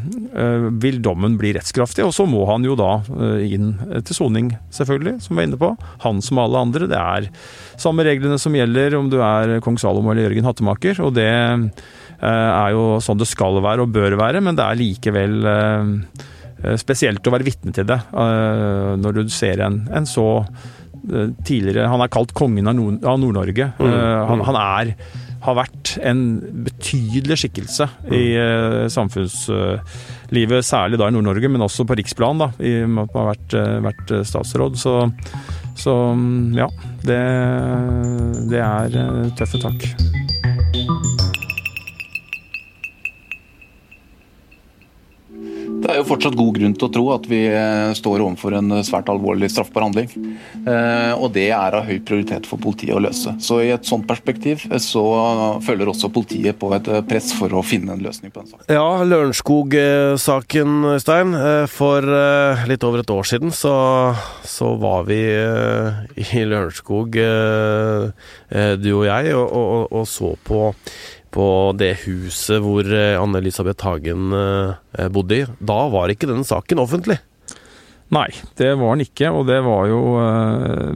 vil 0.79 1.01
dommen 1.03 1.35
bli 1.41 1.51
rettskraftig. 1.57 2.05
Og 2.07 2.15
så 2.15 2.23
må 2.31 2.45
han 2.47 2.63
jo 2.63 2.77
da 2.79 3.01
inn 3.43 3.73
til 4.07 4.15
soning, 4.15 4.53
selvfølgelig, 4.71 5.17
som 5.25 5.35
vi 5.35 5.43
er 5.43 5.51
inne 5.51 5.59
på. 5.59 5.73
Han 6.07 6.23
som 6.23 6.39
alle 6.39 6.63
andre. 6.63 6.87
Det 6.87 7.01
er 7.01 7.27
samme 7.83 8.07
reglene 8.07 8.39
som 8.39 8.55
gjelder 8.55 8.95
om 8.95 9.11
du 9.11 9.19
er 9.19 9.59
kong 9.67 9.81
Salomo 9.83 10.15
eller 10.15 10.29
Jørgen 10.29 10.47
Hattemaker. 10.47 11.03
og 11.03 11.19
det 11.19 11.33
er 12.29 12.75
jo 12.75 13.01
sånn 13.03 13.19
det 13.21 13.29
skal 13.31 13.59
være 13.63 13.87
og 13.87 13.95
bør 13.95 14.17
være, 14.21 14.43
men 14.45 14.59
det 14.59 14.67
er 14.67 14.79
likevel 14.79 15.49
eh, 15.51 15.91
eh, 16.63 16.77
spesielt 16.81 17.27
å 17.27 17.35
være 17.35 17.49
vitne 17.49 17.75
til 17.75 17.89
det 17.89 17.99
når 18.13 19.19
du 19.19 19.27
ser 19.33 19.65
en, 19.67 19.83
en 19.91 20.09
så 20.09 20.29
tidligere 21.43 21.89
Han 21.91 21.99
er 22.05 22.11
kalt 22.15 22.31
kongen 22.31 22.69
av 22.71 22.77
Nord-Norge. 22.79 23.65
Mm, 23.75 23.89
mm. 23.91 24.27
han, 24.29 24.43
han, 24.47 24.59
er 24.61 24.93
har 25.43 25.57
vært 25.59 25.97
en 26.07 26.21
betydelig 26.63 27.41
skikkelse 27.43 27.89
i 28.15 28.21
uh, 28.39 28.85
samfunnslivet, 28.87 30.63
særlig 30.63 31.01
da 31.03 31.09
i 31.11 31.17
Nord-Norge, 31.17 31.51
men 31.51 31.67
også 31.67 31.89
på 31.91 31.99
riksplan, 31.99 32.45
da, 32.45 32.53
i 32.63 32.77
og 32.85 32.93
med 32.95 33.09
at 33.09 33.17
man 33.17 33.25
har 33.25 33.33
vært, 33.33 33.57
vært 33.89 34.15
statsråd. 34.31 34.79
Så, 34.79 34.95
så, 35.75 35.97
mm, 36.15 36.55
ja, 36.61 36.71
det, 37.03 37.19
det 38.55 38.63
er 38.63 39.35
tøffe 39.43 39.67
tak. 39.67 39.91
Det 45.83 45.91
er 45.91 45.99
jo 45.99 46.07
fortsatt 46.07 46.37
god 46.39 46.53
grunn 46.59 46.75
til 46.79 46.87
å 46.87 46.93
tro 46.95 47.03
at 47.15 47.25
vi 47.31 47.41
eh, 47.51 47.91
står 47.99 48.23
overfor 48.23 48.55
en 48.55 48.75
svært 48.87 49.09
alvorlig 49.11 49.49
straffbar 49.51 49.89
handling. 49.89 50.11
Eh, 50.63 51.13
og 51.17 51.33
det 51.35 51.49
er 51.51 51.75
av 51.75 51.89
høy 51.89 51.97
prioritet 52.07 52.47
for 52.47 52.63
politiet 52.63 52.95
å 52.95 53.01
løse. 53.03 53.35
Så 53.43 53.59
i 53.65 53.73
et 53.75 53.89
sånt 53.89 54.07
perspektiv 54.07 54.63
eh, 54.69 54.79
så 54.83 55.03
følger 55.67 55.91
også 55.91 56.13
politiet 56.15 56.59
på 56.61 56.71
et 56.77 56.91
press 57.09 57.33
for 57.35 57.55
å 57.59 57.65
finne 57.67 57.97
en 57.97 58.05
løsning 58.05 58.31
på 58.31 58.45
den 58.45 58.53
saken. 58.53 58.69
Ja, 58.71 59.03
Lørenskog-saken, 59.09 60.77
Stein. 61.03 61.35
For 61.73 62.07
litt 62.69 62.87
over 62.87 63.03
et 63.03 63.11
år 63.11 63.27
siden 63.27 63.51
så, 63.55 63.75
så 64.47 64.75
var 64.79 65.09
vi 65.09 65.19
i 65.25 66.45
Lørenskog, 66.47 67.19
du 67.19 68.91
og 68.93 69.05
jeg, 69.09 69.35
og, 69.35 69.49
og, 69.49 69.91
og 69.91 70.07
så 70.09 70.35
på 70.47 70.69
på 71.33 71.49
det 71.81 71.95
huset 72.05 72.61
hvor 72.63 72.87
eh, 72.87 73.19
Anne-Elisabeth 73.21 73.87
Hagen 73.87 74.33
eh, 74.37 75.09
bodde 75.13 75.43
i. 75.43 75.47
Da 75.61 75.79
var 75.93 76.13
ikke 76.13 76.29
den 76.31 76.45
saken 76.47 76.83
offentlig? 76.83 77.19
Nei, 78.13 78.29
det 78.61 78.75
var 78.77 78.93
den 78.93 79.07
ikke, 79.07 79.31
og 79.33 79.47
det 79.49 79.63
var 79.65 79.87
jo 79.89 80.01
eh, 80.21 80.91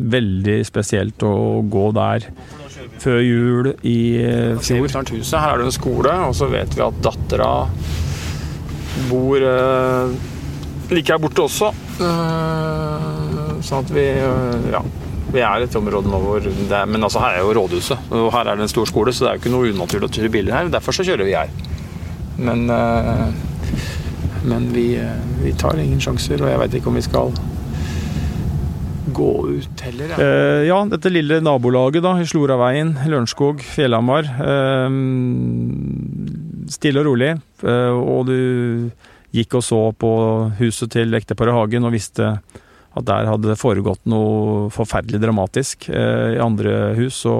veldig 0.00 0.58
spesielt 0.64 1.24
å 1.28 1.60
gå 1.68 1.90
der 1.96 2.30
før 3.02 3.20
jul 3.20 3.68
i 3.84 3.98
eh, 4.22 4.54
fjor. 4.64 4.88
Huset. 4.88 5.36
Her 5.36 5.54
er 5.54 5.60
det 5.60 5.68
en 5.68 5.76
skole, 5.76 6.14
og 6.24 6.32
så 6.38 6.48
vet 6.48 6.72
vi 6.72 6.84
at 6.86 7.02
dattera 7.04 7.50
bor 9.10 9.44
eh, 9.44 10.14
like 10.94 11.12
her 11.12 11.20
borte 11.20 11.44
også. 11.44 11.68
Eh, 12.00 13.50
sånn 13.64 13.84
at 13.84 13.92
vi 13.92 14.06
ja, 14.72 14.80
vi 15.34 15.42
er 15.44 15.64
et 15.64 15.78
område 15.78 16.10
nå 16.10 16.20
hvor 16.22 16.44
er, 16.44 16.86
Men 16.86 17.06
altså, 17.06 17.22
her 17.24 17.38
er 17.38 17.44
jo 17.44 17.54
rådhuset, 17.58 18.10
og 18.14 18.30
her 18.34 18.50
er 18.50 18.58
det 18.58 18.68
en 18.68 18.72
stor 18.72 18.90
skole, 18.90 19.12
så 19.12 19.24
det 19.24 19.30
er 19.30 19.38
jo 19.38 19.42
ikke 19.42 19.54
noe 19.54 19.72
unaturlig 19.74 20.10
å 20.10 20.14
kjøre 20.18 20.34
biler 20.36 20.56
her. 20.56 20.70
Derfor 20.72 20.96
så 20.96 21.06
kjører 21.06 21.28
vi 21.28 21.34
her. 21.36 21.50
Men, 22.38 22.68
eh, 22.70 23.26
men 24.44 24.70
vi, 24.74 24.94
eh, 24.98 25.18
vi 25.42 25.52
tar 25.58 25.78
ingen 25.78 26.00
sjanser, 26.02 26.42
og 26.42 26.50
jeg 26.50 26.62
veit 26.62 26.78
ikke 26.78 26.92
om 26.92 26.98
vi 26.98 27.06
skal 27.06 27.34
gå 29.14 29.32
ut 29.58 29.80
heller. 29.84 30.14
Ja. 30.14 30.18
Eh, 30.18 30.64
ja, 30.68 30.78
dette 30.90 31.12
lille 31.12 31.40
nabolaget 31.44 32.02
da, 32.04 32.14
i 32.18 32.26
Sloraveien, 32.28 32.94
Lørenskog, 33.06 33.62
Fjellhamar. 33.62 34.24
Eh, 34.24 34.90
stille 36.74 37.02
og 37.02 37.10
rolig. 37.10 37.34
Eh, 37.62 37.94
og 37.94 38.26
du 38.30 38.90
gikk 39.34 39.58
og 39.58 39.64
så 39.66 39.80
på 39.98 40.10
huset 40.60 40.92
til 40.94 41.14
ekteparet 41.18 41.54
Hagen 41.56 41.86
og 41.86 41.94
visste 41.94 42.36
at 42.94 43.06
der 43.08 43.28
hadde 43.28 43.50
det 43.50 43.58
foregått 43.60 44.02
noe 44.10 44.70
forferdelig 44.74 45.20
dramatisk. 45.22 45.88
Eh, 45.90 46.36
I 46.36 46.42
andre 46.42 46.94
hus 46.98 47.18
så 47.24 47.36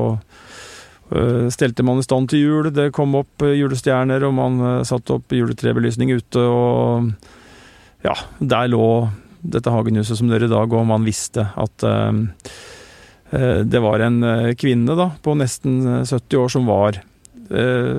eh, 1.14 1.46
stelte 1.54 1.86
man 1.86 2.02
i 2.02 2.06
stand 2.06 2.30
til 2.32 2.42
jul, 2.42 2.70
det 2.74 2.90
kom 2.96 3.14
opp 3.20 3.44
eh, 3.46 3.56
julestjerner, 3.60 4.26
og 4.26 4.36
man 4.38 4.60
satte 4.88 5.18
opp 5.18 5.34
juletrebelysning 5.34 6.14
ute, 6.16 6.42
og 6.42 7.10
ja, 8.04 8.16
der 8.40 8.70
lå 8.72 8.86
dette 9.44 9.72
hagenhuset 9.72 10.18
som 10.18 10.30
dere 10.32 10.48
i 10.48 10.52
dag, 10.52 10.72
og 10.72 10.88
man 10.88 11.04
visste 11.06 11.50
at 11.60 11.84
det 13.34 13.80
var 13.82 14.02
en 14.04 14.20
kvinne 14.54 14.94
da, 14.94 15.08
på 15.24 15.34
nesten 15.34 15.80
eh, 15.88 16.06
70 16.06 16.38
år 16.38 16.52
som 16.52 16.68
var 16.70 17.00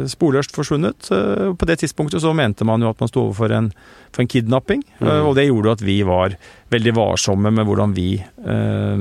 sporløst 0.09 0.55
forsvunnet. 0.55 1.09
Eh, 1.11 1.53
På 1.53 1.65
det 1.69 1.79
tidspunktet 1.83 2.21
så 2.23 2.33
mente 2.35 2.65
man 2.65 2.81
jo 2.81 2.89
at 2.89 2.99
man 2.99 3.07
sto 3.11 3.27
overfor 3.27 3.51
en, 3.53 3.71
for 4.11 4.21
en 4.23 4.27
kidnapping, 4.31 4.83
eh, 4.99 5.05
Mm. 5.05 5.25
og 5.27 5.35
det 5.35 5.47
gjorde 5.47 5.71
at 5.71 5.81
vi 5.85 6.01
var 6.03 6.35
veldig 6.71 6.93
varsomme 6.95 7.51
med 7.53 7.65
hvordan 7.65 7.93
vi 7.95 8.09
eh, 8.17 8.97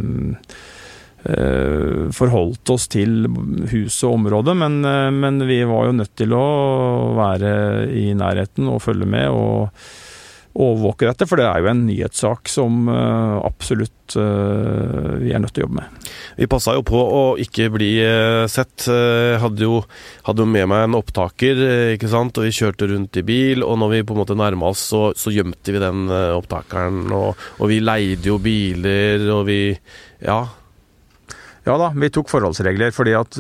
eh, 1.25 2.11
forholdt 2.13 2.71
oss 2.75 2.89
til 2.93 3.27
huset 3.71 4.05
og 4.09 4.19
området, 4.19 4.57
men, 4.57 4.85
eh, 4.85 5.11
men 5.11 5.41
vi 5.49 5.63
var 5.65 5.87
jo 5.89 5.99
nødt 6.01 6.15
til 6.17 6.35
å 6.37 6.47
være 7.17 7.55
i 7.95 8.11
nærheten 8.15 8.69
og 8.69 8.83
følge 8.85 9.07
med 9.09 9.29
og 9.31 9.71
overvåke 10.55 11.09
dette, 11.09 11.27
for 11.27 11.41
det 11.41 11.47
er 11.49 11.63
jo 11.63 11.71
en 11.71 11.83
nyhetssak 11.89 12.51
som 12.51 12.87
eh, 12.91 13.37
absolutt 13.43 14.15
eh, 14.21 15.09
vi 15.19 15.33
er 15.35 15.43
nødt 15.43 15.55
til 15.57 15.65
å 15.65 15.67
jobbe 15.67 15.81
med. 15.81 16.09
Vi 16.39 16.49
passa 16.51 16.77
jo 16.77 16.85
på 16.87 17.01
å 17.01 17.23
ikke 17.43 17.69
bli 17.75 17.91
eh, 18.05 18.45
sett. 18.51 18.87
Hadde, 19.43 19.67
jo, 19.67 19.81
hadde 20.29 20.45
jo 20.45 20.51
med 20.51 20.69
meg 20.71 20.87
en 20.87 20.99
opptaker, 20.99 21.63
ikke 21.97 22.11
sant, 22.11 22.39
og 22.39 22.47
vi 22.47 22.55
kjørte 22.55 22.89
rundt 22.91 23.19
i 23.19 23.25
bil. 23.27 23.65
Og 23.67 23.79
når 23.83 23.97
vi 23.97 24.03
på 24.07 24.15
en 24.15 24.23
måte 24.23 24.39
nærma 24.39 24.71
oss, 24.71 24.85
så, 24.93 25.09
så 25.19 25.33
gjemte 25.35 25.75
vi 25.75 25.83
den 25.83 26.07
opptakeren. 26.11 27.07
Og, 27.15 27.47
og 27.59 27.73
vi 27.73 27.81
leide 27.83 28.31
jo 28.31 28.39
biler, 28.43 29.27
og 29.35 29.49
vi 29.51 29.63
Ja. 30.25 30.45
Ja 31.65 31.79
da, 31.81 31.89
vi 31.97 32.11
tok 32.13 32.29
forholdsregler, 32.29 32.93
fordi 32.93 33.15
at 33.17 33.39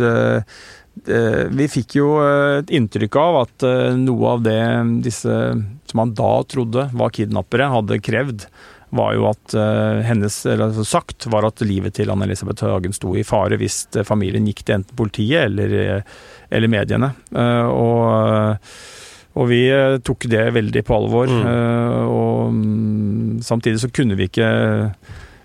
vi 1.04 1.66
fikk 1.68 1.98
jo 1.98 2.06
et 2.24 2.70
inntrykk 2.72 3.18
av 3.20 3.36
at 3.42 3.66
noe 3.98 4.30
av 4.30 4.44
det 4.46 4.62
disse 5.04 5.34
man 5.94 6.14
da 6.18 6.36
trodde 6.50 6.88
var 6.92 7.12
kidnappere, 7.14 7.70
hadde 7.70 8.02
krevd, 8.02 8.48
var 8.94 9.14
jo 9.16 9.26
at 9.28 9.54
eh, 9.58 10.02
hennes, 10.06 10.36
eller 10.46 10.68
altså 10.68 10.84
sagt, 10.86 11.26
var 11.32 11.46
at 11.48 11.62
livet 11.66 11.96
til 11.98 12.12
Anne-Elisabeth 12.12 12.66
Hagen 12.66 12.94
sto 12.94 13.14
i 13.18 13.24
fare 13.26 13.58
hvis 13.58 13.84
eh, 13.94 14.06
familien 14.06 14.46
gikk 14.46 14.62
til 14.62 14.78
enten 14.78 14.98
politiet 14.98 15.48
eller, 15.48 15.74
eh, 15.80 16.14
eller 16.54 16.70
mediene. 16.70 17.10
Og, 17.34 18.70
og 19.34 19.50
vi 19.50 19.60
tok 20.06 20.28
det 20.30 20.46
veldig 20.54 20.84
på 20.86 20.94
alvor. 20.94 21.30
Mm. 21.30 21.46
og 22.06 22.54
mm, 22.54 23.42
samtidig 23.42 23.82
så 23.82 23.90
kunne 23.90 24.18
vi 24.18 24.30
ikke 24.30 24.50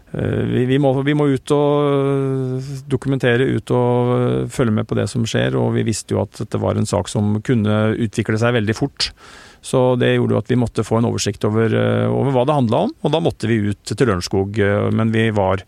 Vi, 0.09 0.63
vi, 0.65 0.77
må, 0.81 0.89
vi 1.05 1.13
må 1.13 1.27
ut 1.29 1.51
og 1.53 2.61
dokumentere, 2.89 3.45
ut 3.45 3.71
og 3.77 4.49
følge 4.49 4.73
med 4.73 4.87
på 4.89 4.97
det 4.97 5.05
som 5.09 5.25
skjer. 5.25 5.57
Og 5.57 5.75
vi 5.75 5.85
visste 5.85 6.15
jo 6.15 6.23
at 6.23 6.33
dette 6.41 6.61
var 6.61 6.77
en 6.77 6.89
sak 6.89 7.09
som 7.09 7.37
kunne 7.45 7.75
utvikle 7.93 8.37
seg 8.41 8.57
veldig 8.57 8.77
fort. 8.77 9.11
Så 9.61 9.95
det 9.99 10.13
gjorde 10.15 10.35
jo 10.35 10.41
at 10.41 10.51
vi 10.51 10.59
måtte 10.59 10.85
få 10.87 10.99
en 10.99 11.09
oversikt 11.09 11.43
over, 11.47 11.73
eh, 11.75 12.07
over 12.07 12.35
hva 12.35 12.45
det 12.47 12.55
handla 12.55 12.83
om. 12.87 12.93
Og 13.03 13.11
da 13.13 13.23
måtte 13.23 13.49
vi 13.49 13.59
ut 13.71 13.83
til 13.83 14.07
Lørenskog. 14.07 14.59
eh, 14.59 14.89
Men 14.91 15.11
vi 15.11 15.29
var, 15.31 15.63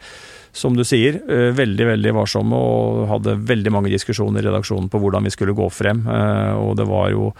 som 0.53 0.75
du 0.75 0.83
sier, 0.83 1.15
eh, 1.27 1.51
veldig 1.51 1.85
veldig 1.91 2.13
varsomme 2.15 2.55
og 2.55 3.07
hadde 3.09 3.39
veldig 3.47 3.71
mange 3.71 3.91
diskusjoner 3.91 4.39
i 4.39 4.47
redaksjonen 4.47 4.89
på 4.89 4.99
hvordan 4.99 5.23
vi 5.23 5.29
skulle 5.29 5.55
gå 5.55 5.69
frem. 5.71 6.07
Og 6.07 6.75
det 6.77 6.87
var 6.87 7.11
jo 7.11 7.33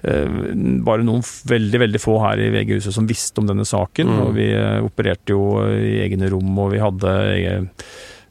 bare 0.00 1.04
noen 1.04 1.20
veldig 1.20 1.78
veldig 1.78 2.00
få 2.00 2.14
her 2.24 2.40
i 2.40 2.48
VG-huset 2.48 2.94
som 2.94 3.06
visste 3.06 3.38
om 3.38 3.46
denne 3.46 3.66
saken. 3.68 4.08
Mm. 4.08 4.20
Og 4.24 4.34
vi 4.34 4.48
opererte 4.80 5.34
jo 5.34 5.60
i 5.68 6.00
egne 6.00 6.30
rom, 6.30 6.58
og 6.58 6.72
vi 6.72 6.78
hadde 6.78 7.76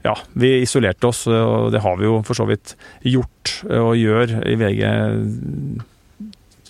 Ja, 0.01 0.15
vi 0.33 0.63
isolerte 0.63 1.05
oss, 1.05 1.27
og 1.27 1.71
det 1.71 1.81
har 1.81 1.97
vi 1.97 2.05
jo 2.05 2.23
for 2.23 2.33
så 2.33 2.47
vidt 2.47 2.73
gjort 3.03 3.63
og 3.69 3.95
gjør 3.99 4.47
i 4.47 4.55
VG 4.55 4.81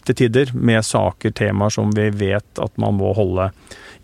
til 0.07 0.15
tider, 0.23 0.53
med 0.53 0.85
saker, 0.85 1.33
temaer 1.35 1.73
som 1.73 1.91
vi 1.95 2.09
vet 2.13 2.61
at 2.61 2.75
man 2.81 2.97
må 2.99 3.13
holde 3.17 3.49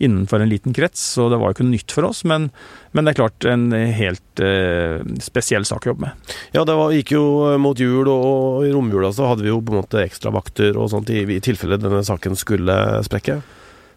innenfor 0.04 0.44
en 0.44 0.52
liten 0.52 0.74
krets. 0.76 1.00
Så 1.16 1.30
det 1.32 1.40
var 1.40 1.52
jo 1.52 1.56
ikke 1.56 1.68
noe 1.68 1.76
nytt 1.78 1.94
for 1.96 2.08
oss, 2.10 2.24
men, 2.28 2.50
men 2.92 3.06
det 3.08 3.14
er 3.14 3.20
klart 3.22 3.48
en 3.48 3.70
helt 3.72 4.44
eh, 4.44 5.00
spesiell 5.24 5.68
sak 5.68 5.86
å 5.88 5.94
jobbe 5.94 6.10
med. 6.10 6.34
Ja, 6.56 6.66
det 6.68 6.76
var, 6.76 6.96
gikk 6.96 7.16
jo 7.16 7.26
mot 7.62 7.80
jul, 7.80 8.10
og 8.12 8.66
i 8.68 8.74
romjula 8.76 9.14
så 9.16 9.32
hadde 9.32 9.48
vi 9.48 9.54
jo 9.54 9.62
på 9.64 9.76
en 9.76 9.84
måte 9.84 10.04
ekstravakter 10.04 10.76
og 10.76 10.92
sånt 10.92 11.14
i, 11.16 11.24
i 11.24 11.40
tilfelle 11.44 11.80
denne 11.80 12.04
saken 12.06 12.36
skulle 12.40 12.76
sprekke. 13.08 13.40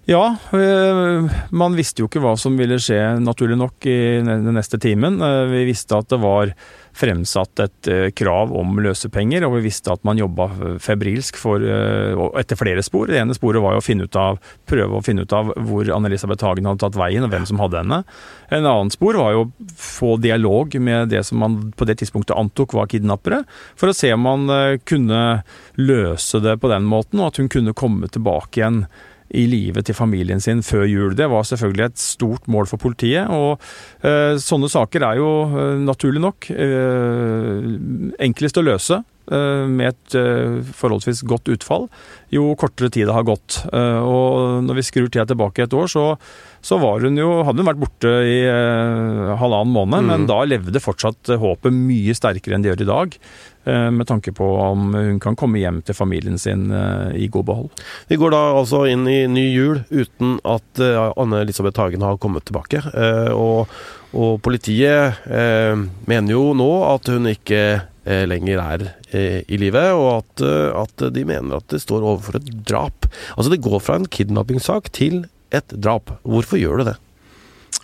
Ja, 0.09 0.39
øh, 0.57 1.27
man 1.53 1.75
visste 1.77 2.01
jo 2.01 2.07
ikke 2.09 2.23
hva 2.25 2.33
som 2.41 2.55
ville 2.57 2.79
skje, 2.81 3.19
naturlig 3.21 3.59
nok, 3.61 3.85
i 3.85 4.23
den 4.25 4.55
neste 4.57 4.81
timen. 4.81 5.19
Eh, 5.21 5.43
Vi 5.51 5.67
visste 5.69 5.99
at 5.99 6.09
det 6.09 6.23
var 6.23 6.55
fremsatt 6.99 7.63
et 7.63 7.91
eh, 7.91 8.09
krav 8.17 8.53
om 8.57 8.79
løsepenger, 8.83 9.47
og 9.47 9.57
vi 9.59 9.67
visste 9.69 9.93
at 9.95 10.05
man 10.07 10.19
jobba 10.19 10.49
febrilsk 10.83 11.39
for, 11.39 11.63
eh, 11.63 12.19
etter 12.41 12.59
flere 12.59 12.83
spor. 12.87 13.09
Det 13.11 13.21
ene 13.21 13.37
sporet 13.37 13.63
var 13.63 13.79
å 13.79 13.85
av, 14.19 14.39
prøve 14.69 14.99
å 14.99 15.05
finne 15.05 15.25
ut 15.27 15.35
av 15.37 15.53
hvor 15.69 15.89
Anne-Elisabeth 15.95 16.45
Hagen 16.47 16.69
hadde 16.69 16.83
tatt 16.83 16.99
veien, 16.99 17.25
og 17.25 17.33
hvem 17.33 17.47
som 17.49 17.61
hadde 17.63 17.83
henne. 17.83 18.03
En 18.51 18.67
annen 18.67 18.93
spor 18.95 19.19
var 19.21 19.35
jo 19.35 19.45
å 19.47 19.69
få 19.79 20.17
dialog 20.23 20.75
med 20.81 21.13
det 21.13 21.25
som 21.27 21.43
man 21.43 21.59
på 21.77 21.87
det 21.89 21.99
tidspunktet 22.01 22.37
antok 22.39 22.75
var 22.79 22.91
kidnappere, 22.91 23.45
for 23.79 23.91
å 23.91 23.97
se 23.97 24.13
om 24.15 24.25
man 24.27 24.49
eh, 24.55 24.79
kunne 24.89 25.43
løse 25.79 26.43
det 26.43 26.59
på 26.63 26.73
den 26.73 26.89
måten, 26.89 27.23
og 27.23 27.33
at 27.33 27.43
hun 27.43 27.53
kunne 27.53 27.77
komme 27.79 28.11
tilbake 28.11 28.63
igjen 28.63 28.83
i 29.37 29.45
livet 29.51 29.85
til 29.89 29.97
familien 29.97 30.41
sin 30.41 30.63
før 30.65 30.87
jul. 30.89 31.13
Det 31.17 31.29
var 31.29 31.45
selvfølgelig 31.45 31.85
et 31.91 32.01
stort 32.01 32.49
mål 32.49 32.69
for 32.71 32.81
politiet. 32.81 33.29
Og 33.29 33.61
eh, 34.07 34.39
sånne 34.41 34.71
saker 34.73 35.05
er 35.05 35.21
jo 35.21 35.31
eh, 35.49 35.77
naturlig 35.85 36.23
nok 36.25 36.49
eh, 36.55 37.69
enklest 38.25 38.61
å 38.61 38.65
løse 38.65 39.01
eh, 39.03 39.65
med 39.69 39.93
et 39.93 40.17
eh, 40.17 40.61
forholdsvis 40.81 41.25
godt 41.29 41.53
utfall, 41.53 41.89
jo 42.33 42.55
kortere 42.61 42.89
tid 42.95 43.11
det 43.11 43.17
har 43.19 43.29
gått. 43.29 43.61
Eh, 43.69 44.01
og 44.01 44.65
når 44.65 44.81
vi 44.81 44.87
skrur 44.89 45.11
tida 45.13 45.27
tilbake 45.29 45.67
et 45.67 45.77
år, 45.77 45.93
så, 45.93 46.07
så 46.65 46.81
var 46.81 47.05
hun 47.05 47.21
jo, 47.21 47.43
hadde 47.45 47.61
hun 47.61 47.69
vært 47.69 47.85
borte 47.85 48.15
i 48.25 48.41
halvannen 48.49 49.77
måned, 49.77 50.09
men 50.09 50.27
da 50.31 50.41
levde 50.49 50.81
fortsatt 50.83 51.37
håpet 51.37 51.77
mye 51.77 52.17
sterkere 52.17 52.57
enn 52.57 52.65
det 52.65 52.73
gjør 52.73 52.87
i 52.87 52.91
dag. 52.95 53.21
Eh, 53.69 53.91
Med 53.95 54.09
tanke 54.09 54.33
på 54.33 54.47
om 54.63 54.95
hun 54.95 55.21
kan 55.23 55.37
komme 55.39 55.61
hjem 55.61 55.83
til 55.87 55.97
familien 55.97 56.39
sin 56.41 56.71
eh, 56.75 57.15
i 57.17 57.29
god 57.33 57.47
behold. 57.49 57.85
Vi 58.09 58.19
går 58.21 58.35
da 58.35 58.43
altså 58.59 58.85
inn 58.91 59.07
i 59.11 59.21
ny 59.31 59.47
jul 59.53 59.83
uten 59.91 60.39
at 60.49 60.83
eh, 60.83 60.99
Anne-Elisabeth 61.17 61.81
Hagen 61.81 62.07
har 62.07 62.19
kommet 62.23 62.49
tilbake. 62.49 62.83
Og, 63.35 63.69
og 64.17 64.39
politiet 64.45 65.19
mener 65.29 66.33
jo 66.33 66.53
nå 66.57 66.69
at 66.89 67.09
hun 67.13 67.29
ikke 67.31 67.63
lenger 68.29 68.61
er 68.63 68.85
i 69.49 69.59
livet, 69.61 69.91
og 69.97 70.23
at, 70.23 70.45
at 70.81 71.05
de 71.13 71.25
mener 71.29 71.59
at 71.59 71.67
det 71.73 71.83
står 71.83 72.07
overfor 72.07 72.39
et 72.39 72.49
drap. 72.69 73.09
Altså 73.37 73.53
det 73.53 73.61
går 73.65 73.83
fra 73.85 73.99
en 73.99 74.09
kidnappingssak 74.09 74.89
til 74.97 75.27
et 75.55 75.77
drap. 75.77 76.15
Hvorfor 76.25 76.61
gjør 76.61 76.83
det 76.83 76.93
det? 76.93 76.97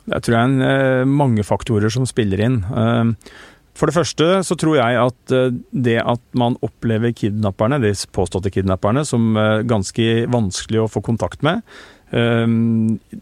Jeg 0.05 0.25
tror 0.25 0.35
det 0.35 0.41
er 0.41 1.05
en, 1.05 1.13
mange 1.17 1.45
faktorer 1.47 1.93
som 1.93 2.09
spiller 2.09 2.43
inn. 2.45 2.59
For 3.75 3.91
det 3.91 3.97
første 3.97 4.27
så 4.47 4.55
tror 4.59 4.77
jeg 4.79 5.01
at 5.03 5.35
eh, 5.35 5.51
det 5.75 5.99
at 5.99 6.23
man 6.39 6.55
opplever 6.63 7.11
kidnapperne, 7.17 7.81
de 7.83 7.91
påståtte 8.15 8.53
kidnapperne, 8.55 9.03
som 9.09 9.35
eh, 9.37 9.65
ganske 9.67 10.29
vanskelig 10.31 10.85
å 10.85 10.91
få 10.93 11.03
kontakt 11.03 11.43
med. 11.43 11.65
eh, 12.15 12.47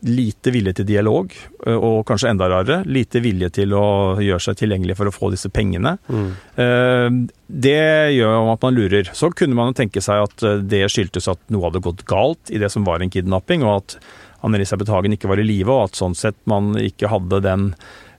Lite 0.05 0.53
vilje 0.53 0.75
til 0.77 0.89
dialog, 0.91 1.33
eh, 1.65 1.73
og 1.79 2.05
kanskje 2.11 2.35
enda 2.35 2.51
rarere, 2.53 2.83
lite 2.85 3.23
vilje 3.25 3.49
til 3.63 3.73
å 3.79 3.87
gjøre 4.21 4.45
seg 4.45 4.61
tilgjengelig 4.61 4.99
for 5.01 5.09
å 5.09 5.15
få 5.17 5.33
disse 5.33 5.49
pengene. 5.49 5.97
Mm. 6.13 7.25
Det 7.53 7.81
gjør 8.19 8.53
at 8.53 8.69
man 8.69 8.77
lurer. 8.77 9.09
Så 9.17 9.33
kunne 9.33 9.57
man 9.57 9.73
jo 9.73 9.79
tenke 9.81 10.05
seg 10.05 10.27
at 10.29 10.47
det 10.69 10.85
skyldtes 10.93 11.33
at 11.33 11.41
noe 11.49 11.71
hadde 11.71 11.85
gått 11.85 12.05
galt 12.09 12.53
i 12.53 12.61
det 12.61 12.69
som 12.73 12.85
var 12.85 13.01
en 13.01 13.13
kidnapping, 13.13 13.65
og 13.65 13.81
at 13.81 13.99
Anne-Elisabeth 14.45 14.91
Hagen 14.93 15.15
ikke 15.17 15.31
var 15.31 15.41
i 15.41 15.47
live, 15.47 15.73
og 15.73 15.89
at 15.89 15.99
sånn 16.01 16.17
sett 16.19 16.37
man 16.51 16.75
ikke 16.77 17.09
hadde 17.13 17.41
den 17.45 17.69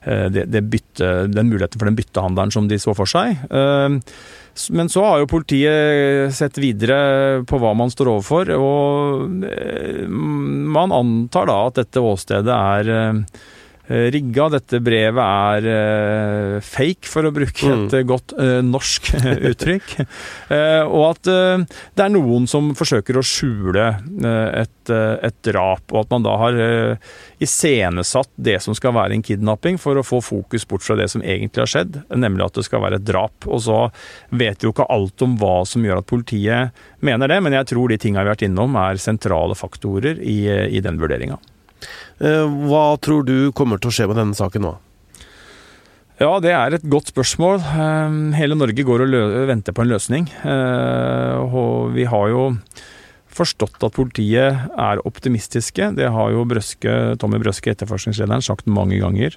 det, 0.04 0.46
det 0.52 0.64
bytte, 0.68 1.10
den 1.32 1.50
muligheten 1.50 1.80
for 1.80 1.88
den 1.88 1.98
byttehandelen 1.98 2.52
som 2.54 2.68
de 2.68 2.78
så 2.80 2.94
for 2.96 3.08
seg. 3.08 3.40
Men 4.70 4.90
så 4.92 5.02
har 5.02 5.22
jo 5.22 5.30
politiet 5.32 6.34
sett 6.36 6.60
videre 6.62 7.42
på 7.48 7.58
hva 7.58 7.72
man 7.74 7.90
står 7.90 8.12
overfor, 8.12 8.52
og 8.54 9.24
man 10.76 10.94
antar 10.94 11.48
da 11.50 11.58
at 11.70 11.80
dette 11.80 12.04
åstedet 12.04 12.54
er 12.54 12.92
Eh, 12.94 13.12
rigga. 13.88 14.48
Dette 14.54 14.80
brevet 14.84 15.20
er 15.24 15.68
uh, 15.68 16.58
fake, 16.64 17.08
for 17.10 17.28
å 17.28 17.32
bruke 17.34 17.70
mm. 17.70 17.86
et 17.88 18.08
godt 18.08 18.34
norsk 18.64 19.10
uttrykk. 19.50 19.94
Og 20.88 21.02
at 21.08 21.28
det 21.28 22.04
er 22.04 22.12
noen 22.12 22.48
som 22.50 22.72
forsøker 22.76 23.18
å 23.18 23.24
skjule 23.24 23.86
et, 24.24 24.90
et, 24.90 25.36
drap, 25.46 25.84
og 25.92 26.04
at 26.04 26.12
man 26.12 26.24
da 26.24 26.34
har 26.40 26.58
iscenesatt 27.42 28.30
det 28.36 28.58
som 28.64 28.76
skal 28.76 28.94
være 28.96 29.16
en 29.16 29.24
kidnapping, 29.24 29.78
for 29.80 29.98
å 29.98 30.06
få 30.06 30.20
fokus 30.24 30.66
bort 30.68 30.84
fra 30.86 30.96
det 30.98 31.10
som 31.12 31.24
egentlig 31.24 31.64
har 31.64 31.72
skjedd, 31.74 32.00
nemlig 32.14 32.46
at 32.46 32.60
det 32.60 32.66
skal 32.68 32.84
være 32.84 33.00
et 33.00 33.06
drap. 33.08 33.48
Og 33.48 33.64
så 33.66 33.80
vet 34.34 34.64
jo 34.64 34.72
ikke 34.74 34.88
alt 34.92 35.24
om 35.26 35.36
hva 35.40 35.56
som 35.68 35.84
gjør 35.84 36.02
at 36.02 36.10
politiet 36.10 36.84
mener 37.04 37.30
det, 37.30 37.40
men 37.44 37.56
jeg 37.58 37.72
tror 37.72 37.90
de 37.90 38.00
tinga 38.00 38.24
vi 38.24 38.30
har 38.30 38.36
vært 38.36 38.46
innom 38.46 38.78
er 38.80 39.00
sentrale 39.02 39.56
faktorer 39.58 40.20
i, 40.22 40.38
i 40.48 40.80
den 40.84 41.00
vurderinga. 41.00 41.38
Eh, 42.22 42.46
hva 42.68 42.94
tror 43.02 43.26
du 43.26 43.52
kommer 43.56 43.80
til 43.80 43.90
å 43.90 43.94
skje 43.94 44.08
med 44.10 44.20
denne 44.20 44.38
saken 44.38 44.66
nå? 44.66 44.74
Ja, 46.20 46.36
det 46.38 46.52
er 46.54 46.76
et 46.76 46.86
godt 46.86 47.10
spørsmål. 47.10 47.58
Eh, 47.58 48.18
hele 48.38 48.58
Norge 48.58 48.86
går 48.86 49.06
og 49.06 49.14
venter 49.50 49.74
på 49.74 49.84
en 49.84 49.90
løsning. 49.90 50.28
Eh, 50.46 51.38
og 51.42 51.94
vi 51.96 52.06
har 52.10 52.28
jo 52.30 52.50
forstått 53.34 53.82
at 53.82 53.96
politiet 53.96 54.68
er 54.78 55.02
optimistiske. 55.08 55.90
Det 55.96 56.12
har 56.14 56.30
jo 56.30 56.46
Brøske, 56.46 57.16
Tommy 57.18 57.40
Brøske, 57.42 57.72
etterforskningslederen, 57.74 58.44
sagt 58.46 58.70
mange 58.70 59.00
ganger. 59.02 59.34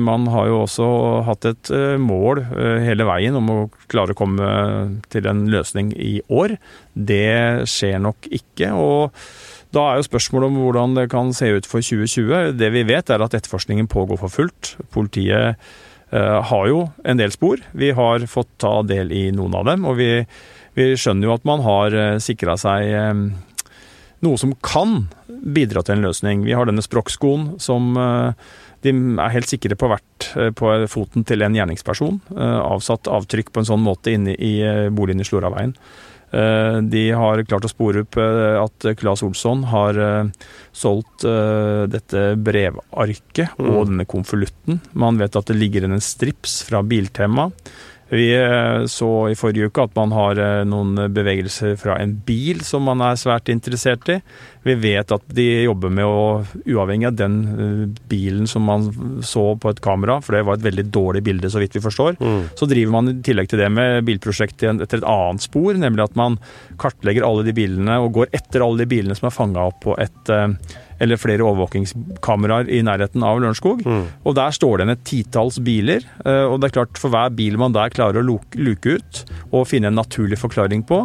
Man 0.00 0.24
har 0.32 0.46
jo 0.48 0.62
også 0.64 0.86
hatt 1.26 1.44
et 1.44 1.70
mål 2.00 2.38
hele 2.80 3.04
veien 3.04 3.36
om 3.36 3.50
å 3.52 3.56
klare 3.92 4.14
å 4.14 4.16
komme 4.16 4.46
til 5.12 5.28
en 5.28 5.42
løsning 5.52 5.90
i 5.92 6.22
år. 6.32 6.54
Det 6.96 7.68
skjer 7.68 8.00
nok 8.00 8.30
ikke. 8.32 8.72
og 8.72 9.12
da 9.74 9.84
er 9.84 9.98
jo 9.98 10.06
spørsmålet 10.06 10.48
om 10.48 10.60
hvordan 10.62 10.94
det 10.96 11.08
kan 11.12 11.32
se 11.36 11.50
ut 11.52 11.66
for 11.68 11.84
2020. 11.84 12.54
Det 12.56 12.70
vi 12.72 12.84
vet 12.88 13.10
er 13.12 13.24
at 13.24 13.34
etterforskningen 13.36 13.90
pågår 13.90 14.20
for 14.22 14.32
fullt. 14.32 14.76
Politiet 14.94 15.58
uh, 16.14 16.38
har 16.48 16.70
jo 16.70 16.86
en 17.04 17.20
del 17.20 17.34
spor. 17.34 17.60
Vi 17.76 17.92
har 17.96 18.24
fått 18.30 18.50
ta 18.64 18.78
del 18.86 19.12
i 19.12 19.28
noen 19.34 19.58
av 19.58 19.68
dem. 19.68 19.84
Og 19.88 19.98
vi, 20.00 20.08
vi 20.78 20.88
skjønner 20.96 21.28
jo 21.28 21.36
at 21.36 21.44
man 21.48 21.64
har 21.66 21.96
eh, 21.96 22.16
sikra 22.22 22.56
seg 22.60 22.88
um, 23.12 23.28
noe 24.24 24.40
som 24.40 24.56
kan 24.64 25.02
bidra 25.28 25.84
til 25.84 25.98
en 25.98 26.08
løsning. 26.08 26.48
Vi 26.48 26.56
har 26.56 26.68
denne 26.68 26.84
språkskoen 26.84 27.58
som 27.60 27.92
uh, 28.00 28.32
de 28.86 28.94
er 28.94 29.34
helt 29.34 29.50
sikre 29.50 29.76
på 29.76 29.88
hvert 29.90 30.28
på 30.54 30.68
foten 30.86 31.24
til 31.26 31.42
en 31.42 31.54
gjerningsperson. 31.56 32.20
Avsatt 32.38 33.08
avtrykk 33.10 33.48
på 33.50 33.62
en 33.62 33.66
sånn 33.66 33.82
måte 33.82 34.12
inne 34.14 34.36
i 34.38 34.52
boligen 34.94 35.24
i 35.24 35.26
Sloraveien. 35.26 35.72
Eh, 36.30 36.78
de 36.92 37.04
har 37.16 37.40
klart 37.48 37.64
å 37.64 37.70
spore 37.72 38.04
opp 38.04 38.18
eh, 38.20 38.56
at 38.60 38.88
Claes 39.00 39.22
Olsson 39.24 39.62
har 39.70 39.96
eh, 39.96 40.48
solgt 40.76 41.24
dette 41.90 42.24
brevarket 42.36 43.56
og 43.58 43.68
mm. 43.68 43.84
denne 43.90 44.08
konvolutten. 44.08 44.82
Man 44.92 45.18
vet 45.18 45.36
at 45.38 45.48
det 45.50 45.56
ligger 45.58 45.88
en 45.88 46.00
strips 46.04 46.60
fra 46.68 46.84
Biltema. 46.86 47.48
Vi 48.08 48.28
så 48.88 49.08
i 49.28 49.36
forrige 49.36 49.68
uke 49.68 49.84
at 49.84 49.96
man 49.98 50.14
har 50.16 50.38
noen 50.64 51.10
bevegelser 51.12 51.74
fra 51.76 51.98
en 52.00 52.14
bil 52.24 52.62
som 52.64 52.86
man 52.88 53.02
er 53.04 53.18
svært 53.20 53.50
interessert 53.52 54.08
i. 54.08 54.16
Vi 54.68 54.74
vet 54.80 55.12
at 55.14 55.24
de 55.34 55.46
jobber 55.64 55.92
med 55.92 56.06
å, 56.06 56.22
uavhengig 56.66 57.08
av 57.08 57.18
den 57.18 57.36
eh, 57.48 57.84
bilen 58.10 58.48
som 58.50 58.66
man 58.68 58.88
så 59.24 59.52
på 59.60 59.72
et 59.72 59.82
kamera, 59.84 60.18
for 60.24 60.36
det 60.36 60.44
var 60.48 60.58
et 60.58 60.66
veldig 60.66 60.86
dårlig 60.94 61.22
bilde, 61.28 61.50
så 61.52 61.62
vidt 61.62 61.78
vi 61.78 61.84
forstår, 61.84 62.18
mm. 62.20 62.42
så 62.58 62.68
driver 62.68 62.94
man 62.96 63.12
i 63.12 63.16
tillegg 63.24 63.50
til 63.50 63.62
det 63.62 63.70
med 63.72 64.02
bilprosjektet 64.08 64.84
etter 64.84 65.00
et 65.00 65.08
annet 65.08 65.44
spor, 65.44 65.78
nemlig 65.78 66.08
at 66.08 66.18
man 66.18 66.40
kartlegger 66.80 67.26
alle 67.26 67.46
de 67.46 67.56
bilene 67.56 68.00
og 68.02 68.12
går 68.18 68.34
etter 68.36 68.64
alle 68.64 68.82
de 68.82 68.90
bilene 68.90 69.16
som 69.18 69.30
er 69.30 69.36
fanga 69.36 69.68
opp 69.70 69.80
på 69.86 69.96
et 70.00 70.34
eh, 70.34 70.52
eller 71.02 71.20
flere 71.20 71.46
overvåkingskameraer 71.46 72.70
i 72.74 72.82
nærheten 72.86 73.24
av 73.26 73.40
Lørenskog. 73.42 73.84
Mm. 73.86 74.04
Og 74.26 74.36
der 74.38 74.54
står 74.54 74.78
det 74.78 74.84
igjen 74.84 74.94
et 74.96 75.04
titalls 75.08 75.58
biler. 75.64 76.06
Eh, 76.24 76.44
og 76.46 76.58
det 76.60 76.70
er 76.70 76.76
klart, 76.80 77.00
for 77.00 77.14
hver 77.14 77.34
bil 77.38 77.58
man 77.60 77.76
der 77.76 77.92
klarer 77.94 78.20
å 78.20 78.26
luke 78.26 78.98
ut 78.98 79.22
og 79.52 79.68
finne 79.70 79.92
en 79.92 79.98
naturlig 79.98 80.40
forklaring 80.40 80.84
på, 80.88 81.04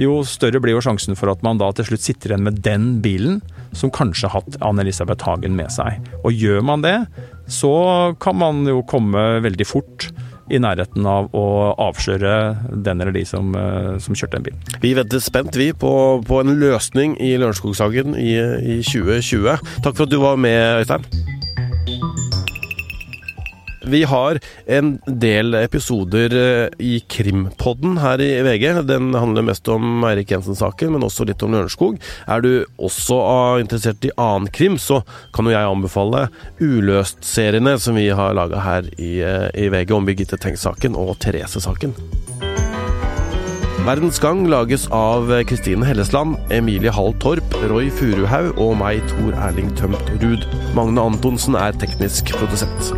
jo 0.00 0.20
større 0.24 0.60
blir 0.62 0.76
jo 0.76 0.84
sjansen 0.84 1.18
for 1.18 1.32
at 1.32 1.42
man 1.44 1.60
da 1.60 1.70
til 1.76 1.90
slutt 1.90 2.04
sitter 2.04 2.32
igjen 2.32 2.46
med 2.46 2.60
den 2.64 2.92
bilen 3.04 3.40
som 3.76 3.92
kanskje 3.92 4.30
har 4.30 4.40
hatt 4.40 4.58
Anne-Elisabeth 4.64 5.26
Hagen 5.26 5.56
med 5.58 5.72
seg. 5.74 6.00
Og 6.24 6.34
gjør 6.34 6.64
man 6.66 6.84
det, 6.84 6.96
så 7.50 7.72
kan 8.22 8.38
man 8.40 8.64
jo 8.68 8.82
komme 8.88 9.40
veldig 9.44 9.66
fort 9.68 10.10
i 10.50 10.60
nærheten 10.62 11.06
av 11.06 11.30
å 11.36 11.46
avsløre 11.78 12.34
den 12.84 13.00
eller 13.00 13.14
de 13.14 13.24
som, 13.28 13.54
eh, 13.54 13.98
som 14.02 14.16
kjørte 14.18 14.40
en 14.40 14.48
bil. 14.48 14.56
Vi 14.82 14.94
venter 14.98 15.22
spent 15.22 15.56
vi 15.56 15.70
på, 15.72 15.92
på 16.26 16.40
en 16.42 16.56
løsning 16.60 17.16
i 17.22 17.36
Lørenskog-saken 17.40 18.16
i, 18.18 18.34
i 18.76 18.80
2020. 18.82 19.60
Takk 19.84 19.94
for 19.94 20.06
at 20.06 20.14
du 20.14 20.18
var 20.22 20.40
med, 20.40 20.82
Øystein. 20.82 21.29
Vi 23.90 24.04
har 24.04 24.38
en 24.66 24.90
del 25.06 25.54
episoder 25.58 26.34
eh, 26.38 26.68
i 26.78 27.00
Krimpodden 27.10 27.96
her 27.98 28.20
i 28.22 28.28
VG. 28.46 28.84
Den 28.86 29.08
handler 29.18 29.42
mest 29.48 29.66
om 29.72 30.04
Eirik 30.06 30.30
Jensen-saken, 30.30 30.92
men 30.94 31.02
også 31.02 31.26
litt 31.26 31.42
om 31.42 31.56
Lørenskog. 31.56 31.96
Er 32.30 32.44
du 32.44 32.50
også 32.78 33.18
interessert 33.58 34.06
i 34.06 34.12
annen 34.14 34.46
krim, 34.54 34.76
så 34.78 35.00
kan 35.34 35.48
jo 35.48 35.56
jeg 35.56 35.72
anbefale 35.72 36.28
Uløst-seriene 36.62 37.74
som 37.82 37.98
vi 37.98 38.06
har 38.14 38.36
laga 38.38 38.62
her 38.62 38.92
i, 38.94 39.16
eh, 39.26 39.48
i, 39.58 39.66
VG 39.74 39.96
om 39.96 40.06
Birgitte 40.06 40.38
Tengs-saken 40.38 40.94
og 40.94 41.16
Therese-saken. 41.24 41.96
Verdens 43.88 44.20
Gang 44.22 44.44
lages 44.52 44.84
av 44.94 45.32
Kristine 45.50 45.88
Hellesland, 45.88 46.36
Emilie 46.54 46.94
Hall 46.94 47.16
Torp, 47.18 47.58
Roy 47.72 47.90
Furuhaug 47.90 48.60
og 48.60 48.76
meg, 48.84 49.02
Tor 49.10 49.34
Erling 49.48 49.74
Tømt 49.80 50.14
Ruud. 50.20 50.46
Magne 50.78 51.10
Antonsen 51.10 51.58
er 51.58 51.74
teknisk 51.80 52.36
produsent. 52.36 52.94